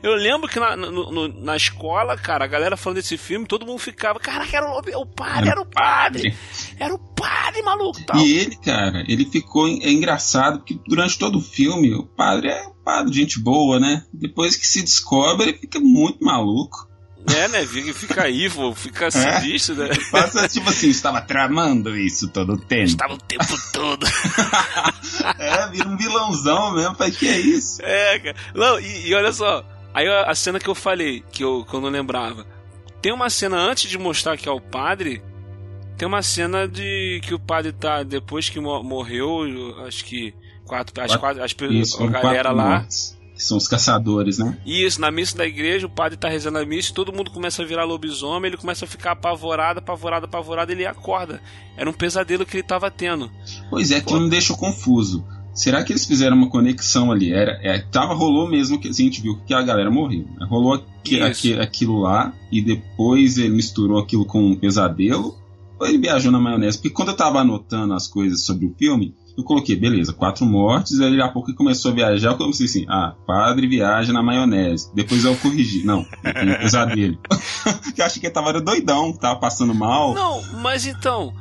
Eu 0.01 0.15
lembro 0.15 0.49
que 0.49 0.59
na, 0.59 0.75
no, 0.75 1.27
na 1.27 1.55
escola, 1.55 2.17
cara, 2.17 2.45
a 2.45 2.47
galera 2.47 2.77
falando 2.77 2.97
desse 2.97 3.17
filme, 3.17 3.45
todo 3.45 3.65
mundo 3.65 3.79
ficava, 3.79 4.19
caraca, 4.19 4.57
era 4.57 4.69
o, 4.69 5.01
o 5.01 5.05
padre, 5.05 5.49
era 5.49 5.61
o 5.61 5.65
padre. 5.65 6.35
Era 6.77 6.93
o 6.93 6.99
padre, 6.99 7.61
maluco. 7.61 8.03
Tal. 8.05 8.17
E 8.17 8.37
ele, 8.37 8.55
cara, 8.57 9.03
ele 9.07 9.25
ficou 9.25 9.67
é 9.67 9.91
engraçado, 9.91 10.59
porque 10.59 10.79
durante 10.87 11.17
todo 11.17 11.37
o 11.37 11.41
filme, 11.41 11.93
o 11.93 12.03
padre 12.03 12.49
é 12.49 12.67
um 12.67 12.83
padre, 12.83 13.13
gente 13.13 13.39
boa, 13.39 13.79
né? 13.79 14.03
Depois 14.13 14.55
que 14.55 14.67
se 14.67 14.81
descobre, 14.81 15.49
ele 15.49 15.57
fica 15.57 15.79
muito 15.79 16.23
maluco. 16.23 16.88
É, 17.27 17.47
né? 17.49 17.65
Fica 17.65 18.23
aí, 18.23 18.49
fica 18.75 19.07
é. 19.07 19.11
sinistro, 19.11 19.75
né? 19.75 19.89
Passa 20.11 20.47
tipo 20.47 20.69
assim, 20.69 20.89
estava 20.89 21.21
tramando 21.21 21.95
isso 21.97 22.29
todo 22.29 22.53
o 22.53 22.57
tempo. 22.57 22.85
Estava 22.85 23.13
o 23.13 23.17
tempo 23.17 23.45
todo. 23.73 24.05
é, 25.37 25.67
vira 25.69 25.87
um 25.87 25.97
vilãozão 25.97 26.73
mesmo, 26.73 26.95
pai, 26.95 27.11
que 27.11 27.27
é 27.27 27.39
isso? 27.39 27.81
É, 27.83 28.19
cara. 28.19 28.35
Não, 28.55 28.79
e, 28.79 29.07
e, 29.07 29.13
olha 29.13 29.33
só, 29.33 29.65
aí 29.93 30.07
a 30.07 30.33
cena 30.33 30.59
que 30.59 30.69
eu 30.69 30.75
falei, 30.75 31.23
que 31.31 31.43
eu, 31.43 31.65
que 31.65 31.73
eu 31.73 31.81
não 31.81 31.89
lembrava. 31.89 32.45
Tem 33.01 33.13
uma 33.13 33.29
cena 33.29 33.57
antes 33.57 33.89
de 33.89 33.97
mostrar 33.97 34.37
que 34.37 34.47
é 34.47 34.51
o 34.51 34.61
padre, 34.61 35.21
tem 35.97 36.07
uma 36.07 36.21
cena 36.21 36.67
de 36.67 37.19
que 37.23 37.33
o 37.33 37.39
padre 37.39 37.73
tá, 37.73 38.03
depois 38.03 38.49
que 38.49 38.59
morreu, 38.59 39.43
acho 39.85 40.05
que 40.05 40.33
quatro, 40.65 41.01
as 41.01 41.15
quatro, 41.15 41.43
as, 41.43 41.55
isso, 41.69 42.03
a 42.03 42.07
galera 42.07 42.51
lá. 42.51 42.79
Mortes 42.79 43.18
que 43.39 43.45
são 43.45 43.57
os 43.57 43.69
caçadores, 43.69 44.37
né? 44.37 44.57
Isso, 44.65 44.99
na 44.99 45.09
missa 45.09 45.37
da 45.37 45.47
igreja, 45.47 45.87
o 45.87 45.89
padre 45.89 46.17
tá 46.17 46.27
rezando 46.27 46.57
a 46.57 46.65
missa 46.65 46.91
e 46.91 46.93
todo 46.93 47.13
mundo 47.13 47.31
começa 47.31 47.63
a 47.63 47.65
virar 47.65 47.85
lobisomem, 47.85 48.49
ele 48.49 48.57
começa 48.57 48.83
a 48.83 48.87
ficar 48.87 49.11
apavorado, 49.11 49.79
apavorado, 49.79 50.25
apavorado, 50.25 50.73
ele 50.73 50.85
acorda. 50.85 51.41
Era 51.77 51.89
um 51.89 51.93
pesadelo 51.93 52.45
que 52.45 52.57
ele 52.57 52.63
tava 52.63 52.91
tendo. 52.91 53.31
Pois 53.69 53.91
é, 53.91 54.01
que 54.01 54.13
me 54.13 54.29
deixou 54.29 54.57
confuso. 54.57 55.25
Será 55.53 55.85
que 55.85 55.93
eles 55.93 56.05
fizeram 56.05 56.35
uma 56.35 56.49
conexão 56.49 57.13
ali? 57.13 57.31
Era, 57.31 57.57
é, 57.63 57.79
tava, 57.79 58.13
rolou 58.13 58.45
mesmo 58.45 58.77
que 58.77 58.89
a 58.89 58.91
gente 58.91 59.21
viu 59.21 59.39
que 59.47 59.53
a 59.53 59.61
galera 59.61 59.89
morreu. 59.89 60.25
Né? 60.37 60.45
Rolou 60.45 60.73
aqui, 60.73 61.21
aqui, 61.21 61.53
aquilo 61.53 62.01
lá 62.01 62.33
e 62.51 62.61
depois 62.61 63.37
ele 63.37 63.55
misturou 63.55 63.99
aquilo 63.99 64.25
com 64.25 64.43
um 64.43 64.55
pesadelo. 64.55 65.37
Ou 65.79 65.87
ele 65.87 65.97
viajou 65.97 66.29
na 66.29 66.41
maionese? 66.41 66.77
Porque 66.77 66.89
quando 66.89 67.11
eu 67.11 67.15
tava 67.15 67.39
anotando 67.39 67.93
as 67.93 68.05
coisas 68.05 68.43
sobre 68.43 68.65
o 68.65 68.75
filme, 68.77 69.15
eu 69.39 69.43
coloquei, 69.45 69.75
beleza, 69.75 70.11
quatro 70.13 70.45
mortes, 70.45 70.99
aí 70.99 71.19
a 71.21 71.29
pouco 71.29 71.53
começou 71.53 71.91
a 71.91 71.95
viajar, 71.95 72.31
eu 72.31 72.37
comecei 72.37 72.65
assim, 72.65 72.85
ah, 72.89 73.15
padre 73.25 73.67
viaja 73.67 74.11
na 74.11 74.21
maionese. 74.21 74.91
Depois 74.93 75.23
eu 75.23 75.35
corrigi, 75.37 75.85
não, 75.85 76.01
um 76.01 76.59
pesadelo. 76.59 77.17
eu 77.97 78.05
achei 78.05 78.19
que 78.19 78.27
ele 78.27 78.33
tava 78.33 78.59
doidão, 78.59 79.13
tava 79.13 79.39
passando 79.39 79.73
mal. 79.73 80.13
Não, 80.13 80.41
mas 80.61 80.85
então, 80.85 81.33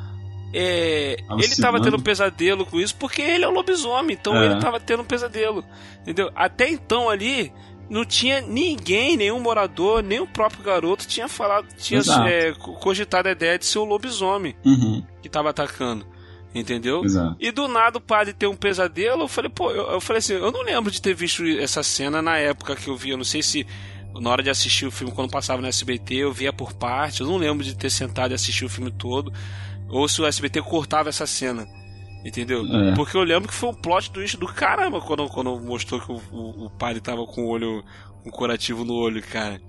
é, 0.54 1.16
ele 1.38 1.56
tava 1.56 1.80
tendo 1.80 1.96
um 1.96 2.02
pesadelo 2.02 2.64
com 2.64 2.78
isso 2.78 2.94
porque 2.96 3.20
ele 3.20 3.44
é 3.44 3.48
um 3.48 3.52
lobisomem, 3.52 4.16
então 4.18 4.36
é. 4.36 4.46
ele 4.46 4.60
tava 4.60 4.78
tendo 4.78 5.02
um 5.02 5.06
pesadelo, 5.06 5.64
entendeu? 6.02 6.30
Até 6.36 6.70
então 6.70 7.10
ali, 7.10 7.52
não 7.90 8.04
tinha 8.04 8.40
ninguém, 8.40 9.16
nenhum 9.16 9.40
morador, 9.40 10.04
nem 10.04 10.20
o 10.20 10.26
próprio 10.26 10.62
garoto 10.62 11.04
tinha 11.04 11.26
falado, 11.26 11.66
tinha 11.76 12.00
é, 12.28 12.52
cogitado 12.52 13.28
a 13.28 13.32
ideia 13.32 13.58
de 13.58 13.66
ser 13.66 13.80
o 13.80 13.84
lobisomem 13.84 14.54
uhum. 14.64 15.02
que 15.20 15.28
tava 15.28 15.50
atacando. 15.50 16.06
Entendeu? 16.54 17.04
Exato. 17.04 17.36
E 17.38 17.50
do 17.50 17.68
nada 17.68 17.98
o 17.98 18.00
padre 18.00 18.32
ter 18.32 18.46
um 18.46 18.56
pesadelo, 18.56 19.22
eu 19.22 19.28
falei, 19.28 19.50
pô, 19.50 19.70
eu, 19.70 19.90
eu, 19.92 20.00
falei 20.00 20.18
assim, 20.18 20.32
eu 20.32 20.50
não 20.50 20.62
lembro 20.62 20.90
de 20.90 21.00
ter 21.00 21.14
visto 21.14 21.44
essa 21.44 21.82
cena 21.82 22.22
na 22.22 22.38
época 22.38 22.74
que 22.74 22.88
eu 22.88 22.96
vi, 22.96 23.10
eu 23.10 23.18
não 23.18 23.24
sei 23.24 23.42
se 23.42 23.66
na 24.20 24.30
hora 24.30 24.42
de 24.42 24.50
assistir 24.50 24.86
o 24.86 24.90
filme, 24.90 25.12
quando 25.12 25.30
passava 25.30 25.60
no 25.60 25.68
SBT, 25.68 26.14
eu 26.14 26.32
via 26.32 26.52
por 26.52 26.72
parte, 26.72 27.20
eu 27.20 27.26
não 27.26 27.36
lembro 27.36 27.64
de 27.64 27.76
ter 27.76 27.90
sentado 27.90 28.32
e 28.32 28.34
assistir 28.34 28.64
o 28.64 28.68
filme 28.68 28.90
todo, 28.90 29.32
ou 29.88 30.08
se 30.08 30.20
o 30.20 30.26
SBT 30.26 30.62
cortava 30.62 31.08
essa 31.08 31.26
cena. 31.26 31.66
Entendeu? 32.24 32.64
É. 32.66 32.94
Porque 32.94 33.16
eu 33.16 33.22
lembro 33.22 33.48
que 33.48 33.54
foi 33.54 33.68
um 33.68 33.74
plot 33.74 34.10
twist 34.10 34.36
do 34.36 34.46
caramba 34.46 35.00
quando, 35.00 35.28
quando 35.28 35.58
mostrou 35.60 36.00
que 36.00 36.10
o, 36.10 36.20
o, 36.32 36.66
o 36.66 36.70
padre 36.70 37.00
tava 37.00 37.24
com 37.24 37.44
o 37.44 37.48
olho, 37.48 37.84
um 38.26 38.30
curativo 38.30 38.84
no 38.84 38.94
olho, 38.94 39.22
cara. 39.22 39.60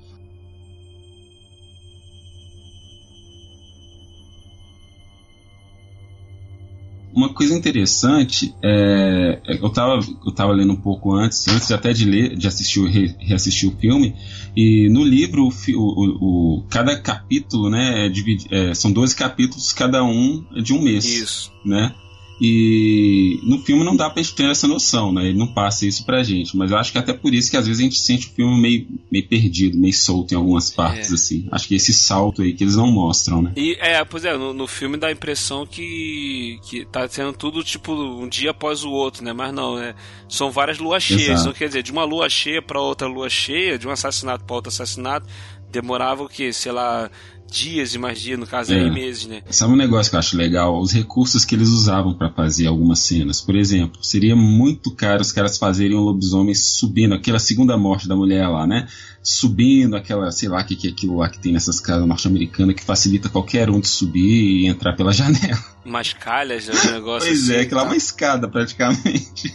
Uma 7.13 7.34
coisa 7.34 7.56
interessante 7.56 8.54
é, 8.63 9.39
é 9.45 9.58
eu 9.58 9.67
estava 9.67 10.00
eu 10.26 10.32
tava 10.32 10.54
lendo 10.54 10.74
um 10.74 10.80
pouco 10.80 11.13
antes, 11.13 11.48
antes 11.48 11.72
até 11.72 11.91
de 11.91 12.06
ler, 12.06 12.36
de 12.36 12.48
assistir, 12.48 12.86
re, 12.86 13.15
reassistir 13.19 13.69
o 13.69 13.76
filme, 13.78 14.15
e 14.56 14.89
no 14.89 15.04
livro 15.04 15.48
o, 15.48 15.52
o, 15.76 16.58
o 16.60 16.63
cada 16.69 17.00
capítulo, 17.00 17.69
né, 17.69 18.06
é, 18.06 18.10
dividi, 18.10 18.48
é, 18.52 18.74
são 18.74 18.91
12 18.91 19.15
capítulos, 19.15 19.72
cada 19.74 20.04
um 20.04 20.45
é 20.56 20.62
de 20.62 20.74
um 20.74 20.82
mês, 20.82 21.06
Isso. 21.06 21.52
né? 21.65 21.93
E 22.41 23.39
no 23.43 23.60
filme 23.60 23.84
não 23.84 23.95
dá 23.95 24.10
pra 24.10 24.21
gente 24.21 24.34
ter 24.34 24.49
essa 24.49 24.67
noção, 24.67 25.12
né? 25.12 25.28
Ele 25.28 25.38
não 25.38 25.47
passa 25.47 25.86
isso 25.86 26.06
pra 26.06 26.23
gente. 26.23 26.56
Mas 26.56 26.71
eu 26.71 26.78
acho 26.78 26.91
que 26.91 26.97
até 26.97 27.12
por 27.12 27.34
isso 27.34 27.52
que 27.52 27.58
às 27.58 27.67
vezes 27.67 27.82
a 27.82 27.84
gente 27.84 27.99
sente 27.99 28.28
o 28.28 28.30
filme 28.32 28.62
meio, 28.62 28.88
meio 29.12 29.28
perdido, 29.28 29.78
meio 29.78 29.93
solto 29.93 30.34
em 30.34 30.38
algumas 30.38 30.69
partes, 30.69 31.12
é. 31.12 31.15
assim. 31.15 31.47
Acho 31.52 31.67
que 31.67 31.75
esse 31.75 31.93
salto 31.93 32.41
aí 32.41 32.54
que 32.54 32.63
eles 32.63 32.75
não 32.75 32.88
mostram, 32.88 33.41
né? 33.41 33.52
E, 33.58 33.78
é, 33.80 34.04
pois 34.06 34.23
é, 34.23 34.38
no, 34.38 34.54
no 34.54 34.67
filme 34.67 34.97
dá 34.97 35.08
a 35.08 35.12
impressão 35.12 35.65
que, 35.65 36.60
que 36.63 36.86
tá 36.86 37.08
sendo 37.08 37.34
tudo 37.34 37.63
tipo 37.63 37.93
um 37.93 38.28
dia 38.28 38.52
após 38.52 38.84
o 38.84 38.89
outro, 38.89 39.23
né? 39.23 39.34
Mas 39.34 39.54
não, 39.54 39.75
né? 39.75 39.93
São 40.30 40.49
várias 40.49 40.78
luas 40.80 41.04
cheias. 41.04 41.41
Então, 41.41 41.52
quer 41.52 41.67
dizer, 41.67 41.84
de 41.84 41.91
uma 41.91 42.06
lua 42.06 42.30
cheia 42.30 42.62
para 42.62 42.80
outra 42.80 43.08
lua 43.08 43.30
cheia, 43.30 43.78
de 43.78 43.88
um 43.88 43.91
assassinato 43.91 44.45
para 44.45 44.56
outro 44.56 44.69
assassinato, 44.69 45.28
demorava 45.69 46.23
o 46.23 46.30
quê? 46.30 46.54
Sei 46.54 46.71
lá, 46.71 47.10
dias 47.50 47.94
e 47.94 47.98
mais 47.98 48.20
dias, 48.20 48.40
no 48.40 48.46
caso 48.48 48.74
é. 48.74 48.80
aí 48.80 48.90
meses, 48.90 49.26
né? 49.26 49.42
Sabe 49.50 49.74
um 49.74 49.78
negócio 49.78 50.10
que 50.10 50.16
eu 50.16 50.20
acho 50.20 50.38
legal? 50.38 50.80
Os 50.80 50.92
recursos 50.92 51.44
que 51.46 51.56
eles 51.56 51.70
usavam 51.70 52.14
para 52.14 52.30
fazer 52.30 52.68
algumas 52.68 53.00
cenas. 53.00 53.42
Por 53.42 53.56
exemplo, 53.56 54.04
seria 54.04 54.36
muito 54.36 54.92
caro 54.92 55.22
os 55.22 55.32
caras 55.32 55.58
fazerem 55.58 55.98
um 55.98 56.02
lobisomem 56.02 56.54
subindo, 56.56 57.14
aquela 57.14 57.40
segunda 57.40 57.78
morte 57.78 58.08
da 58.08 58.16
mulher 58.16 58.48
lá, 58.48 58.68
né? 58.68 58.88
Subindo 59.22 59.96
aquela, 59.96 60.32
sei 60.32 60.48
lá, 60.48 60.62
o 60.62 60.66
que, 60.66 60.76
que 60.76 60.88
é 60.88 60.92
aquilo 60.92 61.18
lá 61.18 61.30
que 61.30 61.40
tem 61.40 61.52
nessas 61.52 61.80
casas 61.80 62.08
norte-americanas 62.08 62.76
que 62.76 62.84
facilita 62.84 63.28
qualquer 63.30 63.70
um 63.70 63.80
de 63.80 63.88
subir 63.88 64.64
e 64.64 64.68
entrar 64.68 64.96
pela 64.96 65.12
janela. 65.14 65.60
Umas 65.84 66.14
calhas, 66.14 66.68
né? 66.68 66.74
Um 66.88 66.92
negócio 66.94 67.28
Pois 67.28 67.44
assim, 67.44 67.54
é, 67.54 67.62
aquela 67.62 67.82
é 67.82 67.84
tá. 67.84 67.90
uma 67.90 67.98
escada 67.98 68.48
praticamente. 68.48 69.54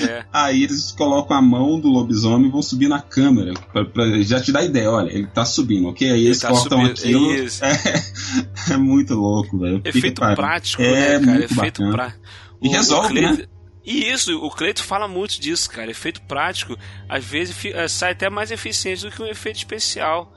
É. 0.00 0.24
Aí 0.32 0.64
eles 0.64 0.92
colocam 0.92 1.36
a 1.36 1.42
mão 1.42 1.80
do 1.80 1.88
lobisomem 1.88 2.48
e 2.48 2.50
vão 2.50 2.62
subir 2.62 2.88
na 2.88 3.00
câmera. 3.00 3.54
Pra, 3.72 3.84
pra 3.84 4.22
já 4.22 4.40
te 4.40 4.52
dar 4.52 4.64
ideia, 4.64 4.90
olha, 4.90 5.10
ele 5.10 5.26
tá 5.26 5.44
subindo, 5.44 5.88
ok? 5.88 6.10
Aí 6.10 6.26
eles 6.26 6.40
tá 6.40 6.48
cortam 6.48 6.78
subindo. 6.78 6.92
aquilo. 6.92 7.35
É, 7.36 8.72
é, 8.72 8.76
muito 8.76 9.14
louco, 9.14 9.58
velho. 9.58 9.80
Efeito 9.84 10.20
prático, 10.20 10.82
é, 10.82 11.18
né, 11.18 11.26
cara? 11.26 11.44
Efeito 11.44 11.90
prático. 11.90 12.20
E 12.62 12.68
resolve, 12.68 13.08
Cleito, 13.08 13.38
né? 13.38 13.48
E 13.84 14.10
isso, 14.10 14.36
o 14.44 14.50
Cleito 14.50 14.82
fala 14.82 15.06
muito 15.06 15.40
disso, 15.40 15.70
cara. 15.70 15.90
Efeito 15.90 16.20
prático, 16.22 16.76
às 17.08 17.24
vezes 17.24 17.56
é, 17.66 17.86
sai 17.86 18.12
até 18.12 18.28
mais 18.28 18.50
eficiente 18.50 19.02
do 19.02 19.10
que 19.10 19.22
um 19.22 19.26
efeito 19.26 19.56
especial. 19.56 20.32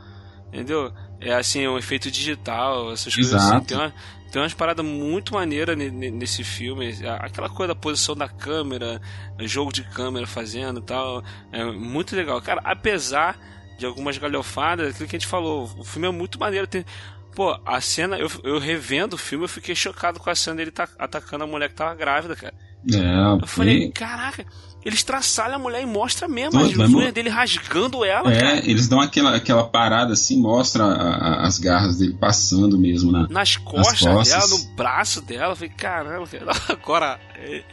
Entendeu? 0.50 0.94
É 1.20 1.34
assim, 1.34 1.68
um 1.68 1.78
efeito 1.78 2.10
digital, 2.12 2.92
essas 2.92 3.18
Exato. 3.18 3.30
coisas 3.30 3.52
assim. 3.52 3.66
Tem, 3.66 3.78
uma, 3.78 3.94
tem 4.32 4.42
umas 4.42 4.54
paradas 4.54 4.86
muito 4.86 5.34
maneiras 5.34 5.76
nesse 5.78 6.44
filme. 6.44 6.96
Aquela 7.20 7.50
coisa 7.50 7.74
da 7.74 7.80
posição 7.80 8.16
da 8.16 8.30
câmera, 8.30 9.02
jogo 9.40 9.72
de 9.72 9.84
câmera 9.84 10.28
fazendo 10.28 10.80
e 10.80 10.84
tal. 10.84 11.24
É 11.52 11.64
muito 11.66 12.16
legal. 12.16 12.40
Cara, 12.42 12.62
apesar 12.64 13.38
de 13.80 13.86
algumas 13.86 14.18
galhofadas, 14.18 14.90
aquilo 14.90 15.10
que 15.10 15.16
a 15.16 15.20
gente 15.20 15.28
falou, 15.28 15.72
o 15.78 15.84
filme 15.84 16.08
é 16.08 16.12
muito 16.12 16.40
maneiro. 16.40 16.68
Tem, 16.68 16.86
pô, 17.34 17.58
a 17.66 17.80
cena, 17.80 18.20
eu, 18.20 18.30
eu 18.44 18.60
revendo 18.60 19.16
o 19.16 19.18
filme, 19.18 19.46
eu 19.46 19.50
fiquei 19.50 19.74
chocado 19.74 20.20
com 20.20 20.30
a 20.30 20.36
cena 20.36 20.58
dele 20.58 20.72
tá, 20.72 20.88
atacando 21.00 21.46
a 21.46 21.48
mulher 21.48 21.70
que 21.70 21.76
tava 21.76 21.96
grávida, 21.96 22.36
cara. 22.36 22.54
É, 22.94 23.42
eu 23.42 23.48
falei, 23.48 23.92
caraca, 23.92 24.46
eles 24.84 25.04
traçalham 25.04 25.56
a 25.56 25.60
mulher 25.60 25.82
e 25.82 25.86
mostram 25.86 26.30
mesmo 26.30 26.60
as 26.60 26.74
unhas 26.76 27.14
dele 27.14 27.30
rasgando 27.30 28.06
ela. 28.06 28.32
É, 28.32 28.40
cara. 28.40 28.70
eles 28.70 28.88
dão 28.88 29.02
aquela, 29.02 29.36
aquela 29.36 29.68
parada 29.68 30.14
assim, 30.14 30.40
mostra 30.40 30.86
a, 30.86 31.44
a, 31.44 31.48
as 31.48 31.60
garras 31.60 31.98
dele 31.98 32.16
passando 32.20 32.78
mesmo 32.78 33.12
na, 33.12 33.28
nas, 33.28 33.58
costas 33.58 34.02
nas 34.02 34.14
costas 34.14 34.50
dela, 34.50 34.60
no 34.60 34.76
braço 34.76 35.22
dela. 35.22 35.52
Eu 35.52 35.56
falei, 35.56 35.74
caramba, 35.76 36.30
agora 36.70 37.20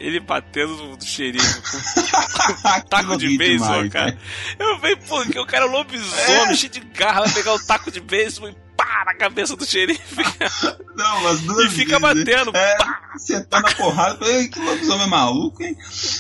ele 0.01 0.21
batendo 0.21 0.75
no 0.77 1.01
xerife 1.01 1.61
com 1.63 2.81
taco 2.89 3.17
de 3.17 3.37
beisebol, 3.39 3.89
cara. 3.89 4.19
Eu 4.59 4.79
falei, 4.79 4.97
pô, 4.97 5.23
que 5.23 5.39
o 5.39 5.47
cara 5.47 5.65
é 5.65 5.69
um 5.69 5.73
lobisomem, 5.73 6.51
é. 6.51 6.55
cheio 6.55 6.73
de 6.73 6.81
garra, 6.81 7.23
vai 7.23 7.33
pegar 7.33 7.55
o 7.55 7.65
taco 7.65 7.91
de 7.91 8.01
beisebol 8.01 8.51
e 8.51 8.66
pá 8.77 9.05
na 9.07 9.15
cabeça 9.15 9.57
do 9.57 9.65
xerife. 9.65 10.23
Não, 10.97 11.23
mas 11.23 11.41
duas 11.43 11.67
E 11.67 11.77
fica 11.77 11.99
vezes. 11.99 12.25
batendo. 12.25 12.57
É, 12.57 12.77
você 13.17 13.45
tá 13.45 13.61
na 13.61 13.71
porrada. 13.73 14.19
Que 14.49 14.59
lobisomem 14.59 15.09
maluco, 15.09 15.63
hein? 15.63 15.77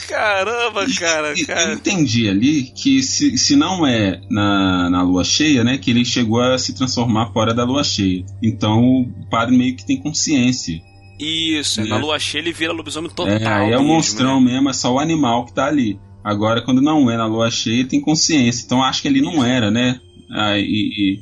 Caramba, 0.08 0.86
cara, 0.98 1.32
e, 1.34 1.46
cara. 1.46 1.70
Eu 1.70 1.74
entendi 1.74 2.28
ali 2.28 2.64
que 2.64 3.02
se, 3.02 3.38
se 3.38 3.56
não 3.56 3.86
é 3.86 4.20
na, 4.30 4.90
na 4.90 5.02
lua 5.02 5.24
cheia, 5.24 5.64
né? 5.64 5.78
Que 5.78 5.90
ele 5.90 6.04
chegou 6.04 6.42
a 6.42 6.58
se 6.58 6.74
transformar 6.74 7.32
fora 7.32 7.54
da 7.54 7.64
lua 7.64 7.82
cheia. 7.82 8.24
Então 8.42 8.82
o 8.84 9.28
padre 9.30 9.56
meio 9.56 9.76
que 9.76 9.86
tem 9.86 10.00
consciência. 10.00 10.80
Isso, 11.18 11.80
é. 11.80 11.84
na 11.86 11.96
lua 11.96 12.18
cheia 12.18 12.42
ele 12.42 12.52
vira 12.52 12.72
lobisomem 12.72 13.10
total. 13.10 13.34
É, 13.34 13.46
aí 13.46 13.72
é 13.72 13.78
o 13.78 13.84
monstrão 13.84 14.40
né? 14.40 14.52
mesmo, 14.52 14.68
é 14.68 14.72
só 14.72 14.92
o 14.92 14.98
animal 14.98 15.46
que 15.46 15.54
tá 15.54 15.66
ali. 15.66 15.98
Agora, 16.22 16.60
quando 16.60 16.82
não 16.82 17.10
é 17.10 17.16
na 17.16 17.26
lua 17.26 17.50
cheia, 17.50 17.80
ele 17.80 17.88
tem 17.88 18.00
consciência. 18.00 18.64
Então 18.64 18.82
acho 18.82 19.00
que 19.00 19.08
ele 19.08 19.22
não 19.22 19.44
era, 19.44 19.70
né? 19.70 20.00
Aí, 20.30 20.62
e, 20.62 21.20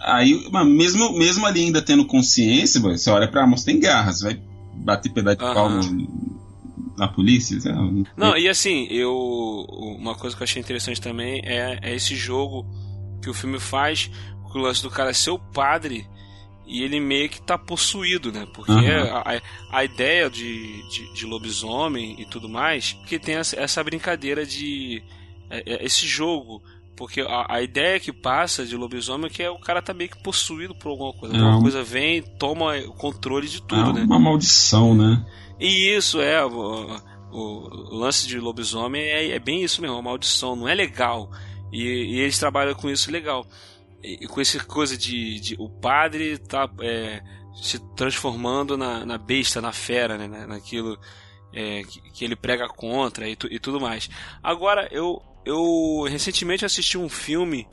Aí, 0.00 0.48
mesmo, 0.66 1.12
mesmo 1.18 1.46
ali 1.46 1.64
ainda 1.64 1.82
tendo 1.82 2.04
consciência, 2.04 2.80
você 2.80 3.10
olha 3.10 3.28
pra 3.28 3.46
moça, 3.46 3.66
tem 3.66 3.80
garras, 3.80 4.20
vai 4.20 4.40
bater 4.74 5.12
pedaço 5.12 5.38
de 5.38 5.44
pau 5.44 5.68
na 6.96 7.08
polícia? 7.08 7.58
Não, 7.72 8.04
não, 8.16 8.36
e 8.36 8.48
assim, 8.48 8.86
eu. 8.90 9.14
Uma 9.98 10.14
coisa 10.14 10.36
que 10.36 10.42
eu 10.42 10.44
achei 10.44 10.60
interessante 10.60 11.00
também 11.00 11.40
é, 11.44 11.78
é 11.82 11.94
esse 11.94 12.14
jogo 12.14 12.66
que 13.22 13.30
o 13.30 13.34
filme 13.34 13.58
faz, 13.60 14.10
com 14.44 14.58
o 14.58 14.62
lance 14.62 14.82
do 14.82 14.90
cara 14.90 15.14
ser 15.14 15.30
o 15.30 15.38
padre 15.38 16.06
e 16.66 16.82
ele 16.82 17.00
meio 17.00 17.28
que 17.28 17.40
tá 17.42 17.58
possuído, 17.58 18.32
né? 18.32 18.46
Porque 18.54 18.72
uhum. 18.72 19.16
a, 19.16 19.40
a, 19.72 19.84
ideia 19.84 20.30
de, 20.30 20.88
de, 20.88 21.14
de, 21.14 21.26
lobisomem 21.26 22.16
e 22.18 22.24
tudo 22.24 22.48
mais, 22.48 22.92
que 23.06 23.18
tem 23.18 23.34
essa, 23.34 23.60
essa 23.60 23.84
brincadeira 23.84 24.46
de. 24.46 25.02
É, 25.50 25.74
é, 25.74 25.84
esse 25.84 26.06
jogo 26.06 26.62
porque 27.02 27.20
a, 27.20 27.56
a, 27.56 27.60
ideia 27.60 27.98
que 27.98 28.12
passa 28.12 28.64
de 28.64 28.76
lobisomem 28.76 29.26
é 29.26 29.28
que 29.28 29.42
é 29.42 29.50
o 29.50 29.58
cara 29.58 29.82
tá 29.82 29.92
meio 29.92 30.08
que 30.08 30.22
possuído 30.22 30.72
por 30.72 30.90
alguma 30.90 31.12
coisa. 31.12 31.34
É 31.34 31.38
alguma 31.38 31.58
um... 31.58 31.62
coisa 31.62 31.82
vem 31.82 32.22
toma 32.22 32.76
o 32.76 32.92
controle 32.92 33.48
de 33.48 33.60
tudo, 33.60 33.90
é 33.90 33.92
né? 33.94 34.02
Uma 34.04 34.20
maldição, 34.20 34.94
né? 34.94 35.26
E 35.58 35.96
isso 35.96 36.20
é. 36.20 36.44
O, 36.44 36.96
o, 37.32 37.40
o 37.90 37.96
lance 37.96 38.28
de 38.28 38.38
lobisomem 38.38 39.02
é, 39.02 39.32
é, 39.32 39.38
bem 39.40 39.64
isso 39.64 39.82
mesmo, 39.82 39.96
uma 39.96 40.02
maldição, 40.02 40.54
não 40.54 40.68
é 40.68 40.76
legal. 40.76 41.28
E, 41.72 41.82
e 41.82 42.20
eles 42.20 42.38
trabalham 42.38 42.72
com 42.72 42.88
isso 42.88 43.10
legal. 43.10 43.44
E, 44.00 44.24
com 44.28 44.40
essa 44.40 44.62
coisa 44.62 44.96
de, 44.96 45.40
de 45.40 45.56
o 45.58 45.68
padre 45.68 46.38
tá 46.38 46.70
é, 46.82 47.20
se 47.52 47.80
transformando 47.96 48.78
na, 48.78 49.04
na 49.04 49.18
besta, 49.18 49.60
na 49.60 49.72
fera, 49.72 50.16
né? 50.16 50.46
Naquilo 50.46 50.96
é, 51.52 51.82
que, 51.82 52.00
que, 52.12 52.24
ele 52.24 52.36
prega 52.36 52.68
contra 52.68 53.28
e, 53.28 53.34
tu, 53.34 53.48
e 53.50 53.58
tudo 53.58 53.80
mais. 53.80 54.08
Agora, 54.40 54.88
eu 54.92 55.20
eu 55.44 56.06
recentemente 56.08 56.64
assisti 56.64 56.96
um 56.96 57.08
filme, 57.08 57.66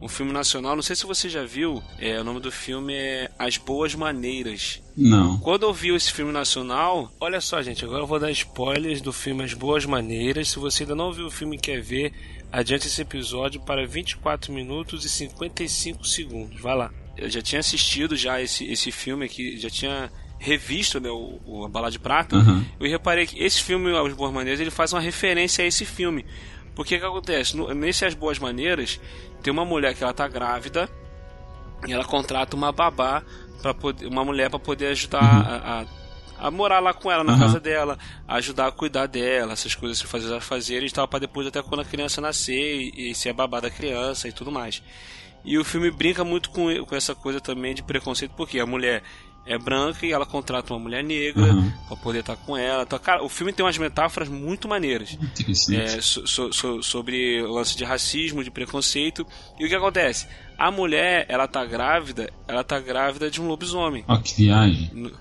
um 0.00 0.08
filme 0.08 0.32
nacional, 0.32 0.76
não 0.76 0.82
sei 0.82 0.94
se 0.94 1.06
você 1.06 1.28
já 1.28 1.44
viu, 1.44 1.82
é, 1.98 2.20
o 2.20 2.24
nome 2.24 2.40
do 2.40 2.52
filme 2.52 2.94
é 2.94 3.30
As 3.38 3.56
Boas 3.56 3.94
Maneiras. 3.94 4.82
Não. 4.96 5.38
Quando 5.38 5.64
eu 5.64 5.72
vi 5.72 5.94
esse 5.94 6.12
filme 6.12 6.32
nacional, 6.32 7.10
olha 7.20 7.40
só, 7.40 7.62
gente, 7.62 7.84
agora 7.84 8.02
eu 8.02 8.06
vou 8.06 8.18
dar 8.18 8.30
spoilers 8.30 9.00
do 9.00 9.12
filme 9.12 9.44
As 9.44 9.54
Boas 9.54 9.84
Maneiras. 9.84 10.48
Se 10.48 10.58
você 10.58 10.82
ainda 10.82 10.94
não 10.94 11.12
viu 11.12 11.26
o 11.26 11.30
filme 11.30 11.56
e 11.56 11.60
quer 11.60 11.80
ver, 11.80 12.12
adiante 12.52 12.86
esse 12.86 13.02
episódio 13.02 13.60
para 13.60 13.86
24 13.86 14.52
minutos 14.52 15.04
e 15.04 15.08
55 15.08 16.04
segundos. 16.06 16.60
Vai 16.60 16.76
lá. 16.76 16.90
Eu 17.16 17.30
já 17.30 17.40
tinha 17.40 17.60
assistido 17.60 18.14
já 18.16 18.40
esse, 18.40 18.64
esse 18.70 18.92
filme 18.92 19.24
aqui, 19.24 19.58
já 19.58 19.70
tinha 19.70 20.10
revisto 20.38 21.00
né, 21.00 21.08
o, 21.08 21.40
o 21.46 21.64
A 21.64 21.68
Bala 21.68 21.90
de 21.90 21.98
Prata. 21.98 22.36
Uhum. 22.36 22.64
Eu 22.78 22.90
reparei 22.90 23.26
que 23.26 23.42
esse 23.42 23.62
filme, 23.62 23.90
As 23.96 24.12
Boas 24.12 24.32
Maneiras, 24.32 24.60
ele 24.60 24.70
faz 24.70 24.92
uma 24.92 25.00
referência 25.00 25.64
a 25.64 25.66
esse 25.66 25.84
filme. 25.84 26.24
Porque 26.76 26.96
o 26.96 27.00
que 27.00 27.06
acontece? 27.06 27.56
No, 27.56 27.72
nesse 27.74 28.04
As 28.04 28.12
Boas 28.12 28.38
Maneiras, 28.38 29.00
tem 29.42 29.50
uma 29.50 29.64
mulher 29.64 29.94
que 29.94 30.04
ela 30.04 30.12
tá 30.12 30.28
grávida 30.28 30.88
e 31.88 31.92
ela 31.92 32.04
contrata 32.04 32.54
uma 32.54 32.70
babá 32.70 33.24
para 33.62 33.72
poder 33.72 34.06
uma 34.06 34.22
mulher 34.22 34.50
para 34.50 34.58
poder 34.58 34.88
ajudar 34.88 35.22
a, 35.22 35.80
a, 35.80 36.46
a, 36.46 36.50
morar 36.50 36.78
lá 36.80 36.92
com 36.92 37.10
ela 37.10 37.24
na 37.24 37.32
uhum. 37.32 37.38
casa 37.38 37.58
dela, 37.58 37.98
ajudar 38.28 38.66
a 38.66 38.72
cuidar 38.72 39.06
dela, 39.06 39.54
essas 39.54 39.74
coisas 39.74 40.00
que 40.00 40.06
fazer 40.06 40.82
e 40.82 40.90
tal 40.90 41.08
para 41.08 41.20
depois 41.20 41.46
até 41.46 41.62
quando 41.62 41.80
a 41.80 41.84
criança 41.84 42.20
nascer 42.20 42.92
e, 42.94 43.10
e 43.10 43.14
ser 43.14 43.30
a 43.30 43.34
babá 43.34 43.58
da 43.58 43.70
criança 43.70 44.28
e 44.28 44.32
tudo 44.32 44.52
mais. 44.52 44.82
E 45.46 45.56
o 45.56 45.64
filme 45.64 45.90
brinca 45.90 46.24
muito 46.24 46.50
com, 46.50 46.84
com 46.84 46.94
essa 46.94 47.14
coisa 47.14 47.40
também 47.40 47.74
de 47.74 47.82
preconceito, 47.82 48.34
porque 48.36 48.60
a 48.60 48.66
mulher 48.66 49.02
é 49.46 49.58
branca 49.58 50.04
e 50.04 50.12
ela 50.12 50.26
contrata 50.26 50.72
uma 50.72 50.80
mulher 50.80 51.02
negra 51.02 51.44
uhum. 51.44 51.72
para 51.88 51.96
poder 51.96 52.20
estar 52.20 52.36
tá 52.36 52.42
com 52.44 52.56
ela. 52.56 52.82
Então, 52.82 52.98
cara, 52.98 53.24
o 53.24 53.28
filme 53.28 53.52
tem 53.52 53.64
umas 53.64 53.78
metáforas 53.78 54.28
muito 54.28 54.68
maneiras 54.68 55.16
é, 55.72 56.00
so, 56.00 56.26
so, 56.26 56.52
so, 56.52 56.82
sobre 56.82 57.42
o 57.42 57.52
lance 57.52 57.76
de 57.76 57.84
racismo, 57.84 58.42
de 58.42 58.50
preconceito. 58.50 59.26
E 59.58 59.64
o 59.64 59.68
que 59.68 59.74
acontece? 59.74 60.26
A 60.58 60.70
mulher, 60.70 61.26
ela 61.28 61.46
tá 61.46 61.64
grávida, 61.64 62.30
ela 62.48 62.64
tá 62.64 62.80
grávida 62.80 63.30
de 63.30 63.40
um 63.40 63.46
lobisomem. 63.46 64.04
Ó, 64.08 64.14
oh, 64.14 64.20
que 64.20 64.34
viagem. 64.34 64.90
No, 64.92 65.12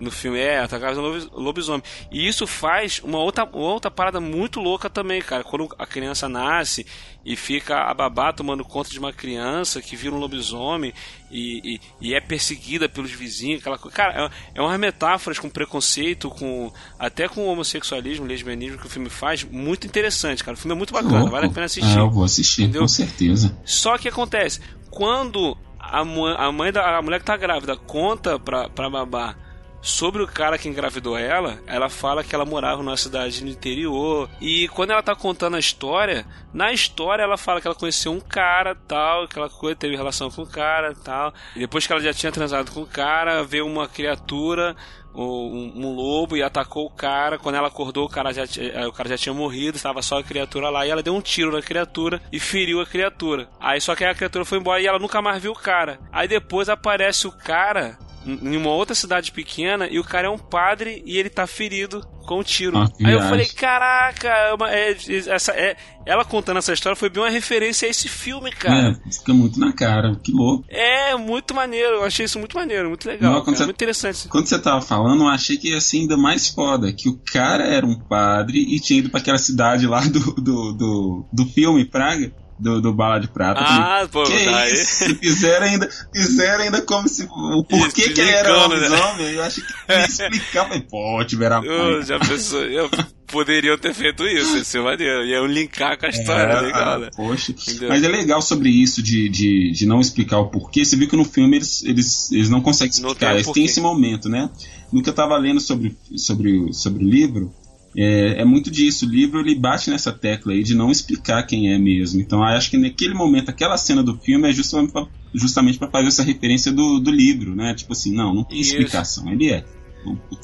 no 0.00 0.10
filme, 0.10 0.38
é, 0.38 0.66
de 0.66 0.98
um 0.98 1.42
lobisomem. 1.42 1.82
E 2.10 2.26
isso 2.26 2.46
faz 2.46 3.00
uma 3.04 3.18
outra, 3.18 3.44
uma 3.44 3.68
outra 3.68 3.90
parada 3.90 4.18
muito 4.18 4.58
louca 4.58 4.88
também, 4.88 5.20
cara. 5.20 5.44
Quando 5.44 5.68
a 5.78 5.86
criança 5.86 6.28
nasce 6.28 6.86
e 7.24 7.36
fica 7.36 7.82
a 7.82 7.92
babá 7.92 8.32
tomando 8.32 8.64
conta 8.64 8.88
de 8.88 8.98
uma 8.98 9.12
criança 9.12 9.82
que 9.82 9.94
vira 9.94 10.14
um 10.14 10.18
lobisomem 10.18 10.94
e, 11.30 11.74
e, 11.74 11.80
e 12.00 12.14
é 12.14 12.20
perseguida 12.20 12.88
pelos 12.88 13.10
vizinhos, 13.10 13.60
aquela 13.60 13.76
coisa. 13.76 13.94
Cara, 13.94 14.32
é, 14.54 14.58
é 14.58 14.62
umas 14.62 14.80
metáforas 14.80 15.38
com 15.38 15.50
preconceito, 15.50 16.30
com 16.30 16.72
até 16.98 17.28
com 17.28 17.46
homossexualismo, 17.46 18.26
lesbianismo 18.26 18.78
que 18.78 18.86
o 18.86 18.90
filme 18.90 19.10
faz, 19.10 19.44
muito 19.44 19.86
interessante, 19.86 20.42
cara. 20.42 20.56
O 20.56 20.58
filme 20.58 20.74
é 20.74 20.78
muito 20.78 20.94
bacana, 20.94 21.28
vale 21.28 21.46
a 21.46 21.50
pena 21.50 21.66
assistir. 21.66 21.98
É, 21.98 22.00
eu 22.00 22.10
vou 22.10 22.24
assistir, 22.24 22.62
entendeu? 22.62 22.82
com 22.82 22.88
certeza. 22.88 23.56
Só 23.66 23.98
que 23.98 24.08
acontece, 24.08 24.60
quando 24.90 25.56
a, 25.78 26.00
a 26.00 26.52
mãe 26.52 26.72
da 26.72 26.96
a 26.96 27.02
mulher 27.02 27.18
que 27.18 27.26
tá 27.26 27.36
grávida 27.36 27.76
conta 27.76 28.38
pra, 28.38 28.70
pra 28.70 28.88
babá 28.88 29.36
sobre 29.80 30.22
o 30.22 30.26
cara 30.26 30.58
que 30.58 30.68
engravidou 30.68 31.16
ela, 31.16 31.58
ela 31.66 31.88
fala 31.88 32.22
que 32.22 32.34
ela 32.34 32.44
morava 32.44 32.82
numa 32.82 32.96
cidade 32.96 33.42
no 33.42 33.50
interior. 33.50 34.28
E 34.40 34.68
quando 34.68 34.90
ela 34.90 35.02
tá 35.02 35.14
contando 35.14 35.56
a 35.56 35.60
história, 35.60 36.26
na 36.52 36.72
história 36.72 37.22
ela 37.22 37.36
fala 37.36 37.60
que 37.60 37.66
ela 37.66 37.76
conheceu 37.76 38.12
um 38.12 38.20
cara, 38.20 38.74
tal, 38.74 39.24
aquela 39.24 39.48
coisa, 39.48 39.76
teve 39.76 39.96
relação 39.96 40.30
com 40.30 40.42
o 40.42 40.46
cara, 40.46 40.94
tal. 40.94 41.32
E 41.56 41.60
depois 41.60 41.86
que 41.86 41.92
ela 41.92 42.02
já 42.02 42.12
tinha 42.12 42.32
transado 42.32 42.70
com 42.72 42.82
o 42.82 42.86
cara, 42.86 43.42
veio 43.42 43.66
uma 43.66 43.88
criatura 43.88 44.76
um, 45.14 45.72
um, 45.74 45.94
lobo 45.94 46.36
e 46.36 46.42
atacou 46.42 46.86
o 46.86 46.90
cara. 46.90 47.38
Quando 47.38 47.56
ela 47.56 47.68
acordou, 47.68 48.06
o 48.06 48.08
cara 48.08 48.32
já, 48.32 48.44
eh, 48.44 48.86
o 48.86 48.92
cara 48.92 49.08
já 49.08 49.18
tinha 49.18 49.34
morrido, 49.34 49.76
estava 49.76 50.02
só 50.02 50.18
a 50.18 50.22
criatura 50.22 50.70
lá. 50.70 50.86
E 50.86 50.90
ela 50.90 51.02
deu 51.02 51.14
um 51.14 51.20
tiro 51.20 51.52
na 51.52 51.62
criatura 51.62 52.20
e 52.32 52.38
feriu 52.38 52.80
a 52.80 52.86
criatura. 52.86 53.48
Aí 53.58 53.80
só 53.80 53.94
que 53.94 54.04
a 54.04 54.14
criatura 54.14 54.44
foi 54.44 54.58
embora 54.58 54.80
e 54.80 54.86
ela 54.86 54.98
nunca 54.98 55.20
mais 55.20 55.42
viu 55.42 55.52
o 55.52 55.58
cara. 55.58 55.98
Aí 56.12 56.28
depois 56.28 56.68
aparece 56.68 57.26
o 57.26 57.32
cara 57.32 57.98
em 58.24 58.56
uma 58.56 58.70
outra 58.70 58.94
cidade 58.94 59.32
pequena 59.32 59.88
e 59.88 59.98
o 59.98 60.04
cara 60.04 60.26
é 60.26 60.30
um 60.30 60.38
padre 60.38 61.02
e 61.06 61.16
ele 61.16 61.30
tá 61.30 61.46
ferido 61.46 62.06
com 62.26 62.40
um 62.40 62.42
tiro. 62.42 62.76
Ah, 62.76 62.88
Aí 63.02 63.12
eu 63.12 63.20
falei, 63.20 63.46
caraca, 63.46 64.28
é, 64.68 64.90
é, 64.90 64.96
essa, 65.28 65.52
é, 65.52 65.76
ela 66.06 66.24
contando 66.24 66.58
essa 66.58 66.72
história 66.72 66.94
foi 66.94 67.08
bem 67.08 67.22
uma 67.22 67.30
referência 67.30 67.88
a 67.88 67.90
esse 67.90 68.08
filme, 68.08 68.52
cara. 68.52 68.96
É, 69.06 69.12
fica 69.12 69.32
muito 69.32 69.58
na 69.58 69.72
cara, 69.72 70.14
que 70.22 70.30
louco. 70.30 70.64
É, 70.68 71.16
muito 71.16 71.54
maneiro, 71.54 71.96
eu 71.96 72.04
achei 72.04 72.26
isso 72.26 72.38
muito 72.38 72.56
maneiro, 72.56 72.88
muito 72.88 73.08
legal, 73.08 73.32
Não, 73.32 73.44
cara, 73.44 73.56
você, 73.56 73.64
muito 73.64 73.76
interessante. 73.76 74.28
Quando 74.28 74.46
você 74.46 74.58
tava 74.58 74.80
falando, 74.80 75.24
eu 75.24 75.28
achei 75.28 75.56
que 75.56 75.70
ia 75.70 75.80
ser 75.80 75.98
ainda 75.98 76.16
mais 76.16 76.48
foda, 76.48 76.92
que 76.92 77.08
o 77.08 77.18
cara 77.32 77.64
era 77.64 77.86
um 77.86 77.98
padre 77.98 78.58
e 78.60 78.78
tinha 78.78 78.98
ido 78.98 79.10
para 79.10 79.20
aquela 79.20 79.38
cidade 79.38 79.86
lá 79.86 80.00
do, 80.00 80.20
do, 80.34 80.72
do, 80.72 81.28
do 81.32 81.46
filme, 81.46 81.84
Praga, 81.84 82.32
do, 82.60 82.80
do 82.80 82.92
Bala 82.92 83.18
de 83.18 83.28
Prata. 83.28 83.60
Ah, 83.60 84.06
pô, 84.10 84.22
que 84.24 84.44
tá 84.44 84.68
isso? 84.68 85.16
Fizeram 85.16 85.66
ainda, 85.66 85.88
fizeram 86.14 86.64
ainda 86.64 86.82
como 86.82 87.08
se. 87.08 87.24
O 87.24 87.64
porquê 87.64 88.02
isso, 88.02 88.14
que 88.14 88.20
ele 88.20 88.30
era 88.30 88.52
lobisomem, 88.52 89.26
né? 89.26 89.34
eu 89.34 89.42
acho 89.42 89.62
que 89.62 89.92
explicar. 89.92 90.68
Mas, 90.68 90.82
pô, 90.90 91.24
tiveram 91.24 91.62
a 91.62 92.02
Já 92.02 92.18
pensou, 92.18 92.64
eu 92.64 92.90
poderiam 93.30 93.78
ter 93.78 93.94
feito 93.94 94.24
isso, 94.26 94.56
ia 94.56 94.64
ser 94.64 94.82
maneiro. 94.82 95.24
Iam 95.24 95.46
linkar 95.46 95.98
com 95.98 96.06
a 96.06 96.10
história, 96.10 96.52
é, 96.52 96.60
legal, 96.60 96.98
né? 96.98 97.10
Poxa. 97.16 97.54
Mas 97.88 98.02
é 98.02 98.08
legal 98.08 98.42
sobre 98.42 98.68
isso 98.68 99.02
de, 99.02 99.28
de, 99.28 99.72
de 99.72 99.86
não 99.86 100.00
explicar 100.00 100.38
o 100.38 100.48
porquê. 100.48 100.84
Você 100.84 100.96
viu 100.96 101.08
que 101.08 101.16
no 101.16 101.24
filme 101.24 101.56
eles, 101.56 101.82
eles, 101.84 102.30
eles 102.32 102.50
não 102.50 102.60
conseguem 102.60 102.90
explicar. 102.90 103.08
Não 103.08 103.14
tem 103.14 103.30
eles 103.30 103.52
têm 103.52 103.64
esse 103.64 103.80
momento, 103.80 104.28
né? 104.28 104.50
No 104.92 105.02
que 105.02 105.08
eu 105.08 105.14
tava 105.14 105.36
lendo 105.36 105.60
sobre, 105.60 105.96
sobre, 106.16 106.72
sobre 106.72 107.04
o 107.04 107.08
livro, 107.08 107.54
é, 107.96 108.40
é, 108.40 108.44
muito 108.44 108.70
disso. 108.70 109.06
O 109.06 109.08
livro 109.08 109.40
ele 109.40 109.54
bate 109.54 109.90
nessa 109.90 110.12
tecla 110.12 110.52
aí 110.52 110.62
de 110.62 110.74
não 110.74 110.90
explicar 110.90 111.42
quem 111.44 111.72
é 111.72 111.78
mesmo. 111.78 112.20
Então 112.20 112.42
acho 112.42 112.70
que 112.70 112.78
naquele 112.78 113.14
momento, 113.14 113.48
aquela 113.48 113.76
cena 113.76 114.02
do 114.02 114.16
filme 114.18 114.48
é 114.48 114.52
justamente 114.52 115.78
para 115.78 115.90
fazer 115.90 116.08
essa 116.08 116.22
referência 116.22 116.72
do, 116.72 117.00
do 117.00 117.10
livro, 117.10 117.54
né? 117.54 117.74
Tipo 117.74 117.92
assim, 117.92 118.14
não, 118.14 118.34
não 118.34 118.44
tem 118.44 118.60
Isso. 118.60 118.72
explicação, 118.72 119.30
ele 119.32 119.50
é. 119.50 119.64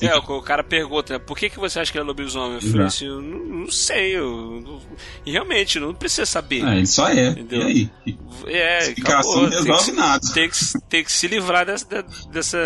É, 0.02 0.14
o, 0.16 0.42
cara 0.42 0.62
pergunta, 0.62 1.14
né, 1.14 1.18
por 1.18 1.36
que, 1.36 1.48
que 1.48 1.58
você 1.58 1.80
acha 1.80 1.90
que 1.90 1.96
ele 1.96 2.04
é 2.04 2.06
lobisomem? 2.06 2.56
Eu 2.56 2.60
falei 2.60 2.86
assim, 2.86 3.06
eu 3.06 3.22
não, 3.22 3.38
não 3.60 3.70
sei, 3.70 4.16
eu, 4.16 4.60
não, 4.62 4.78
e 5.24 5.30
realmente, 5.32 5.80
não 5.80 5.94
precisa 5.94 6.26
saber. 6.26 6.62
Ah, 6.62 6.76
ele 6.76 6.86
só 6.86 7.08
é, 7.08 7.28
entendeu? 7.28 7.62
e 7.62 7.90
aí? 8.06 8.18
É, 8.46 8.78
Explicação 8.80 9.18
acabou, 9.18 9.42
não 9.42 9.50
resolve 9.50 9.84
tem 9.86 9.94
que, 9.94 10.00
nada. 10.00 10.32
Tem 10.34 10.50
que, 10.50 10.56
tem 10.90 11.04
que 11.04 11.12
se 11.12 11.26
livrar 11.26 11.64
dessa, 11.64 11.86
dessa, 12.30 12.58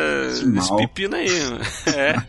desse 0.53 0.77
pepino 0.77 1.14
aí, 1.14 1.29
é, 1.95 2.23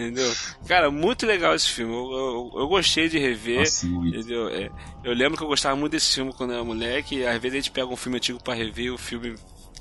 entendeu? 0.00 0.32
Cara, 0.66 0.90
muito 0.90 1.26
legal 1.26 1.54
esse 1.54 1.68
filme, 1.68 1.92
eu, 1.92 2.10
eu, 2.10 2.60
eu 2.60 2.68
gostei 2.68 3.08
de 3.08 3.18
rever, 3.18 3.60
Nossa, 3.60 3.86
entendeu? 3.86 4.48
É, 4.48 4.70
eu 5.04 5.12
lembro 5.12 5.36
que 5.36 5.44
eu 5.44 5.48
gostava 5.48 5.76
muito 5.76 5.92
desse 5.92 6.14
filme 6.14 6.32
quando 6.32 6.50
eu 6.50 6.56
era 6.56 6.64
moleque, 6.64 7.16
e 7.16 7.26
às 7.26 7.40
vezes 7.40 7.58
a 7.58 7.60
gente 7.60 7.70
pega 7.70 7.86
um 7.86 7.96
filme 7.96 8.18
antigo 8.18 8.42
pra 8.42 8.54
rever, 8.54 8.92
o 8.92 8.98
filme 8.98 9.36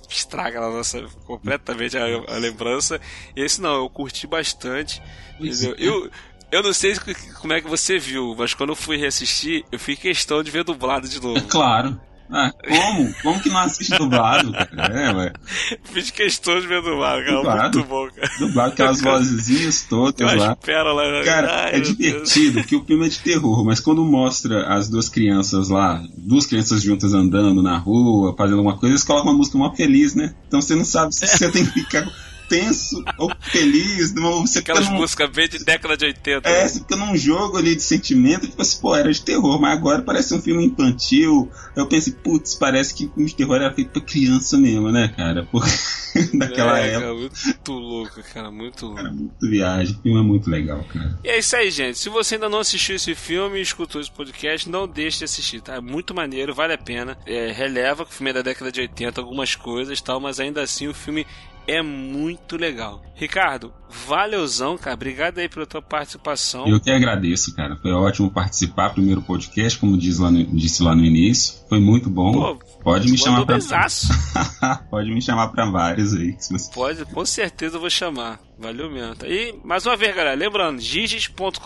estraga 0.10 0.60
a 0.60 0.70
nossa 0.70 1.04
completamente 1.26 1.98
a, 1.98 2.04
a, 2.04 2.38
lembrança. 2.38 3.00
Esse 3.36 3.62
não, 3.62 3.76
eu 3.76 3.90
curti 3.90 4.26
bastante. 4.26 5.02
Entendeu? 5.40 5.76
É. 5.78 5.88
Eu, 5.88 6.12
eu 6.52 6.64
não 6.64 6.74
sei 6.74 6.96
como 7.40 7.54
é 7.54 7.62
que 7.62 7.68
você 7.68 8.00
viu, 8.00 8.36
mas 8.38 8.54
quando 8.54 8.70
eu 8.70 8.76
fui 8.76 8.98
reassistir, 8.98 9.64
eu 9.72 9.78
fiz 9.78 10.00
questão 10.00 10.44
de 10.44 10.50
ver 10.50 10.64
dublado 10.64 11.08
de 11.08 11.22
novo. 11.22 11.38
É 11.38 11.42
claro. 11.42 12.00
Ah, 12.32 12.54
como? 12.54 13.14
Como 13.24 13.40
que 13.42 13.50
não 13.50 13.58
assiste 13.58 13.98
dublado, 13.98 14.52
cara? 14.52 15.02
É, 15.02 15.14
ué. 15.14 15.34
Fiz 15.92 16.12
questão 16.12 16.60
de 16.60 16.68
ver 16.68 16.82
dublado, 16.82 17.24
cara. 17.24 17.38
Dublado. 17.38 17.78
Muito 17.80 17.90
bom, 17.90 18.08
cara. 18.10 18.32
Dublado, 18.40 18.74
aquelas 18.74 19.02
vozinhas 19.02 19.82
todas 19.90 20.36
lá. 20.36 20.36
lá. 20.46 21.12
Né? 21.12 21.24
Cara, 21.24 21.66
Ai, 21.66 21.76
é 21.76 21.80
divertido, 21.80 22.64
que 22.64 22.76
o 22.76 22.86
filme 22.86 23.08
é 23.08 23.10
de 23.10 23.20
terror, 23.20 23.66
mas 23.66 23.80
quando 23.80 24.04
mostra 24.06 24.68
as 24.68 24.88
duas 24.88 25.10
crianças 25.10 25.70
lá, 25.70 26.04
duas 26.18 26.46
crianças 26.46 26.84
juntas 26.84 27.14
andando 27.14 27.64
na 27.64 27.78
rua, 27.78 28.36
fazendo 28.38 28.58
alguma 28.58 28.78
coisa, 28.78 28.94
eles 28.94 29.04
colocam 29.04 29.32
uma 29.32 29.38
música 29.38 29.58
mó 29.58 29.74
feliz, 29.74 30.14
né? 30.14 30.36
Então 30.48 30.62
você 30.62 30.76
não 30.76 30.86
sabe 30.86 31.16
se 31.16 31.26
você 31.28 31.52
tem 31.52 31.66
que 31.66 31.72
ficar 31.72 32.08
tenso 32.50 33.02
ou 33.18 33.32
feliz. 33.40 34.14
Você 34.42 34.60
Aquelas 34.60 34.90
num... 34.90 34.96
músicas 34.98 35.30
bem 35.30 35.48
de 35.48 35.64
década 35.64 35.96
de 35.96 36.06
80. 36.06 36.50
É, 36.50 36.64
né? 36.64 36.68
você 36.68 36.80
fica 36.80 36.96
num 36.96 37.16
jogo 37.16 37.58
ali 37.58 37.76
de 37.76 37.84
sentimento, 37.84 38.48
tipo 38.48 38.62
assim, 38.62 38.82
pô, 38.82 38.96
era 38.96 39.12
de 39.12 39.22
terror, 39.22 39.62
mas 39.62 39.78
agora 39.78 40.02
parece 40.02 40.34
um 40.34 40.42
filme 40.42 40.66
infantil. 40.66 41.50
Eu 41.76 41.88
pensei, 41.88 42.14
putz, 42.14 42.56
parece 42.56 42.94
que 42.94 43.06
o 43.06 43.14
filme 43.14 43.30
de 43.30 43.36
terror 43.36 43.56
era 43.56 43.74
feito 43.74 43.92
pra 43.92 44.02
criança 44.02 44.58
mesmo, 44.58 44.92
né, 44.92 45.14
cara? 45.16 45.48
Porque 45.50 45.70
naquela 46.34 46.80
é, 46.80 46.96
época. 46.96 47.00
Cara, 47.00 47.14
muito 47.14 47.72
louco, 47.72 48.24
cara, 48.34 48.52
muito 48.52 48.86
louco. 48.86 49.02
Cara, 49.02 49.14
muito 49.14 49.50
viagem. 49.50 49.96
O 49.96 50.02
filme 50.02 50.20
é 50.20 50.24
muito 50.24 50.50
legal, 50.50 50.84
cara. 50.92 51.20
E 51.24 51.30
é 51.30 51.40
isso 51.40 51.56
aí, 51.56 51.70
gente. 51.70 51.98
Se 52.00 52.10
você 52.10 52.36
ainda 52.36 52.50
não 52.50 52.60
assistiu 52.60 52.96
esse 52.96 53.14
filme 53.14 53.60
e 53.60 53.62
escutou 53.62 54.02
esse 54.02 54.12
podcast, 54.12 54.70
não 54.70 54.88
deixe 54.88 55.20
de 55.20 55.26
assistir, 55.26 55.62
tá? 55.62 55.76
É 55.76 55.82
muito 55.82 56.14
maneiro, 56.14 56.54
vale 56.54 56.74
a 56.74 56.78
pena. 56.78 57.18
É, 57.26 57.52
releva 57.52 58.06
que 58.06 58.12
o 58.12 58.14
filme 58.14 58.32
é 58.32 58.34
da 58.34 58.42
década 58.42 58.72
de 58.72 58.82
80, 58.82 59.22
algumas 59.22 59.56
coisas 59.56 60.02
tal, 60.02 60.20
mas 60.20 60.40
ainda 60.40 60.62
assim 60.62 60.88
o 60.88 60.94
filme 60.94 61.26
é 61.70 61.82
muito 61.82 62.58
legal. 62.58 63.04
Ricardo, 63.16 63.74
valeuzão, 64.08 64.78
cara. 64.78 64.96
Obrigado 64.96 65.40
aí 65.40 65.50
pela 65.50 65.66
tua 65.66 65.82
participação. 65.82 66.68
Eu 66.68 66.80
que 66.80 66.90
agradeço, 66.90 67.54
cara. 67.56 67.76
Foi 67.76 67.92
ótimo 67.92 68.32
participar. 68.32 68.92
Primeiro 68.92 69.22
podcast, 69.22 69.78
como 69.78 69.98
diz 69.98 70.20
lá 70.20 70.32
no, 70.32 70.46
disse 70.46 70.82
lá 70.82 70.96
no 70.96 71.04
início. 71.04 71.60
Foi 71.68 71.80
muito 71.80 72.10
bom. 72.10 72.32
Pô, 72.32 72.60
Pode 72.82 73.12
me 73.12 73.18
chamar 73.18 73.46
pra. 73.46 73.58
Pode 74.90 75.12
me 75.12 75.22
chamar 75.22 75.50
pra 75.50 75.70
vários 75.70 76.14
aí. 76.14 76.36
Você... 76.40 76.72
Pode, 76.74 77.06
com 77.06 77.26
certeza 77.26 77.76
eu 77.76 77.82
vou 77.82 77.90
chamar. 77.90 78.40
Valeu 78.58 78.90
mesmo. 78.90 79.16
E 79.26 79.54
mais 79.64 79.86
uma 79.86 79.96
vez, 79.98 80.16
galera, 80.16 80.36
lembrando, 80.36 80.80
giges.com.br, 80.80 81.60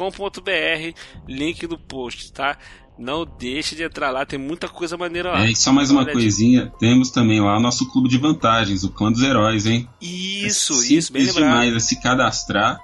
link 1.27 1.67
do 1.67 1.77
post, 1.77 2.33
tá? 2.33 2.57
Não 2.97 3.25
deixe 3.25 3.75
de 3.75 3.83
entrar 3.83 4.11
lá, 4.11 4.25
tem 4.25 4.37
muita 4.37 4.69
coisa 4.69 4.95
maneira 4.95 5.31
lá. 5.31 5.45
É, 5.45 5.51
e 5.51 5.55
só 5.55 5.73
mais 5.73 5.89
uma 5.89 6.05
coisinha, 6.05 6.71
temos 6.79 7.09
também 7.09 7.41
lá 7.41 7.57
o 7.57 7.59
nosso 7.59 7.91
clube 7.91 8.07
de 8.07 8.17
vantagens, 8.17 8.83
o 8.83 8.89
Clã 8.89 9.11
dos 9.11 9.21
Heróis, 9.21 9.65
hein? 9.65 9.89
Isso, 9.99 10.73
é 10.73 10.97
isso, 10.97 11.11
bem 11.11 11.23
lembrado. 11.23 11.43
demais 11.43 11.75
é 11.75 11.79
se 11.79 11.99
cadastrar 11.99 12.79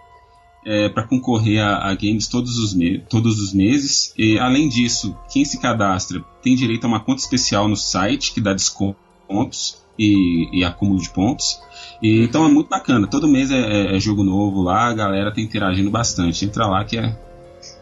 é, 0.65 0.89
para 0.89 1.04
concorrer 1.04 1.63
a, 1.63 1.89
a, 1.89 1.93
games 1.93 2.28
todos 2.28 2.58
os, 2.58 2.76
todos 3.08 3.39
os 3.39 3.54
meses. 3.54 4.13
E 4.17 4.39
além 4.39 4.67
disso, 4.67 5.15
quem 5.32 5.45
se 5.45 5.60
cadastra 5.60 6.24
tem 6.41 6.56
direito 6.56 6.86
a 6.86 6.88
uma 6.88 7.00
conta 7.00 7.22
especial 7.22 7.67
no 7.67 7.76
site 7.76 8.34
que 8.34 8.41
dá 8.41 8.54
descontos 8.54 9.78
e, 9.98 10.50
e 10.60 10.63
acúmulo 10.63 11.00
de 11.00 11.10
pontos. 11.10 11.62
E, 12.02 12.24
então 12.24 12.45
é 12.45 12.50
muito 12.50 12.67
bacana. 12.69 13.08
Todo 13.08 13.28
mês 13.28 13.52
é, 13.52 13.60
é, 13.60 13.95
é 13.95 14.00
jogo 14.00 14.24
novo 14.24 14.62
lá, 14.62 14.88
a 14.88 14.93
galera 14.93 15.34
tá 15.34 15.39
interagindo 15.39 15.91
bastante. 15.91 16.45
Entra 16.45 16.65
lá 16.65 16.84
que 16.84 16.98
é 16.98 17.28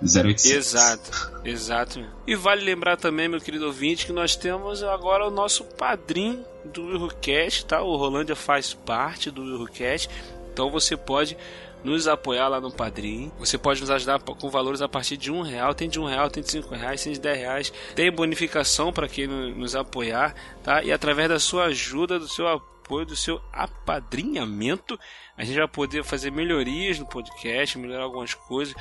0800. 0.01 0.45
Exato, 0.51 1.31
exato. 1.43 2.05
E 2.25 2.35
vale 2.35 2.63
lembrar 2.63 2.97
também, 2.97 3.27
meu 3.27 3.41
querido 3.41 3.65
ouvinte, 3.65 4.05
que 4.05 4.13
nós 4.13 4.35
temos 4.35 4.83
agora 4.83 5.27
o 5.27 5.31
nosso 5.31 5.63
padrinho 5.63 6.45
do 6.65 6.85
WilhoCast, 6.85 7.65
tá? 7.65 7.81
O 7.81 7.95
Rolândia 7.95 8.35
faz 8.35 8.73
parte 8.73 9.31
do 9.31 9.41
WilhoCast, 9.41 10.09
então 10.51 10.69
você 10.69 10.95
pode 10.95 11.37
nos 11.83 12.07
apoiar 12.07 12.47
lá 12.47 12.59
no 12.59 12.71
Padrim. 12.71 13.31
Você 13.39 13.57
pode 13.57 13.79
nos 13.81 13.89
ajudar 13.89 14.19
com 14.19 14.49
valores 14.49 14.81
a 14.81 14.89
partir 14.89 15.17
de 15.17 15.31
um 15.31 15.41
real. 15.41 15.73
Tem 15.73 15.87
de 15.89 15.99
um 15.99 16.05
real, 16.05 16.29
tem 16.29 16.43
de 16.43 16.51
cinco 16.51 16.73
reais, 16.75 17.03
tem 17.03 17.13
de 17.13 17.19
dez 17.19 17.37
reais. 17.37 17.73
Tem 17.95 18.11
bonificação 18.11 18.91
para 18.91 19.07
quem 19.07 19.27
nos 19.27 19.75
apoiar, 19.75 20.35
tá? 20.63 20.83
E 20.83 20.91
através 20.91 21.29
da 21.29 21.39
sua 21.39 21.65
ajuda, 21.65 22.19
do 22.19 22.27
seu 22.27 22.47
apoio, 22.47 23.05
do 23.05 23.15
seu 23.15 23.41
apadrinhamento, 23.53 24.99
a 25.37 25.43
gente 25.43 25.57
vai 25.57 25.67
poder 25.67 26.03
fazer 26.03 26.31
melhorias 26.31 26.99
no 26.99 27.05
podcast, 27.05 27.77
melhorar 27.77 28.03
algumas 28.03 28.33
coisas, 28.33 28.73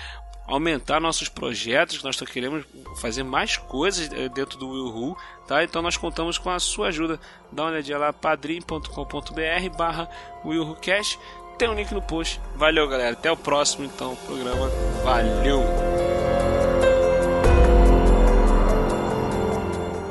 aumentar 0.46 1.00
nossos 1.00 1.28
projetos, 1.28 2.02
nós 2.02 2.20
queremos 2.20 2.64
fazer 2.96 3.22
mais 3.22 3.56
coisas 3.56 4.10
eh, 4.12 4.28
dentro 4.28 4.58
do 4.58 4.68
Will 4.68 4.86
Who, 4.86 5.16
tá? 5.46 5.64
Então 5.64 5.82
nós 5.82 5.96
contamos 5.96 6.38
com 6.38 6.50
a 6.50 6.58
sua 6.60 6.88
ajuda. 6.88 7.18
Dá 7.50 7.64
uma 7.64 7.72
olhadinha 7.72 7.98
lá, 7.98 8.12
padrim.com.br 8.12 9.76
barra 9.76 10.08
WillWhoCast. 10.44 11.18
Tem 11.58 11.68
um 11.68 11.74
link 11.74 11.92
no 11.92 12.02
post. 12.02 12.40
Valeu, 12.54 12.86
galera. 12.86 13.12
Até 13.12 13.32
o 13.32 13.36
próximo, 13.36 13.84
então, 13.84 14.14
programa. 14.26 14.70
Valeu! 15.02 15.64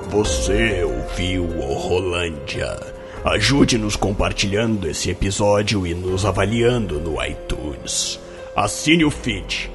Você 0.10 0.84
ouviu 0.84 1.44
o 1.44 1.74
Rolândia. 1.76 2.94
Ajude-nos 3.24 3.96
compartilhando 3.96 4.88
esse 4.88 5.10
episódio 5.10 5.86
e 5.86 5.94
nos 5.94 6.26
avaliando 6.26 7.00
no 7.00 7.24
iTunes. 7.24 8.20
Assine 8.56 9.04
o 9.04 9.12
feed 9.12 9.75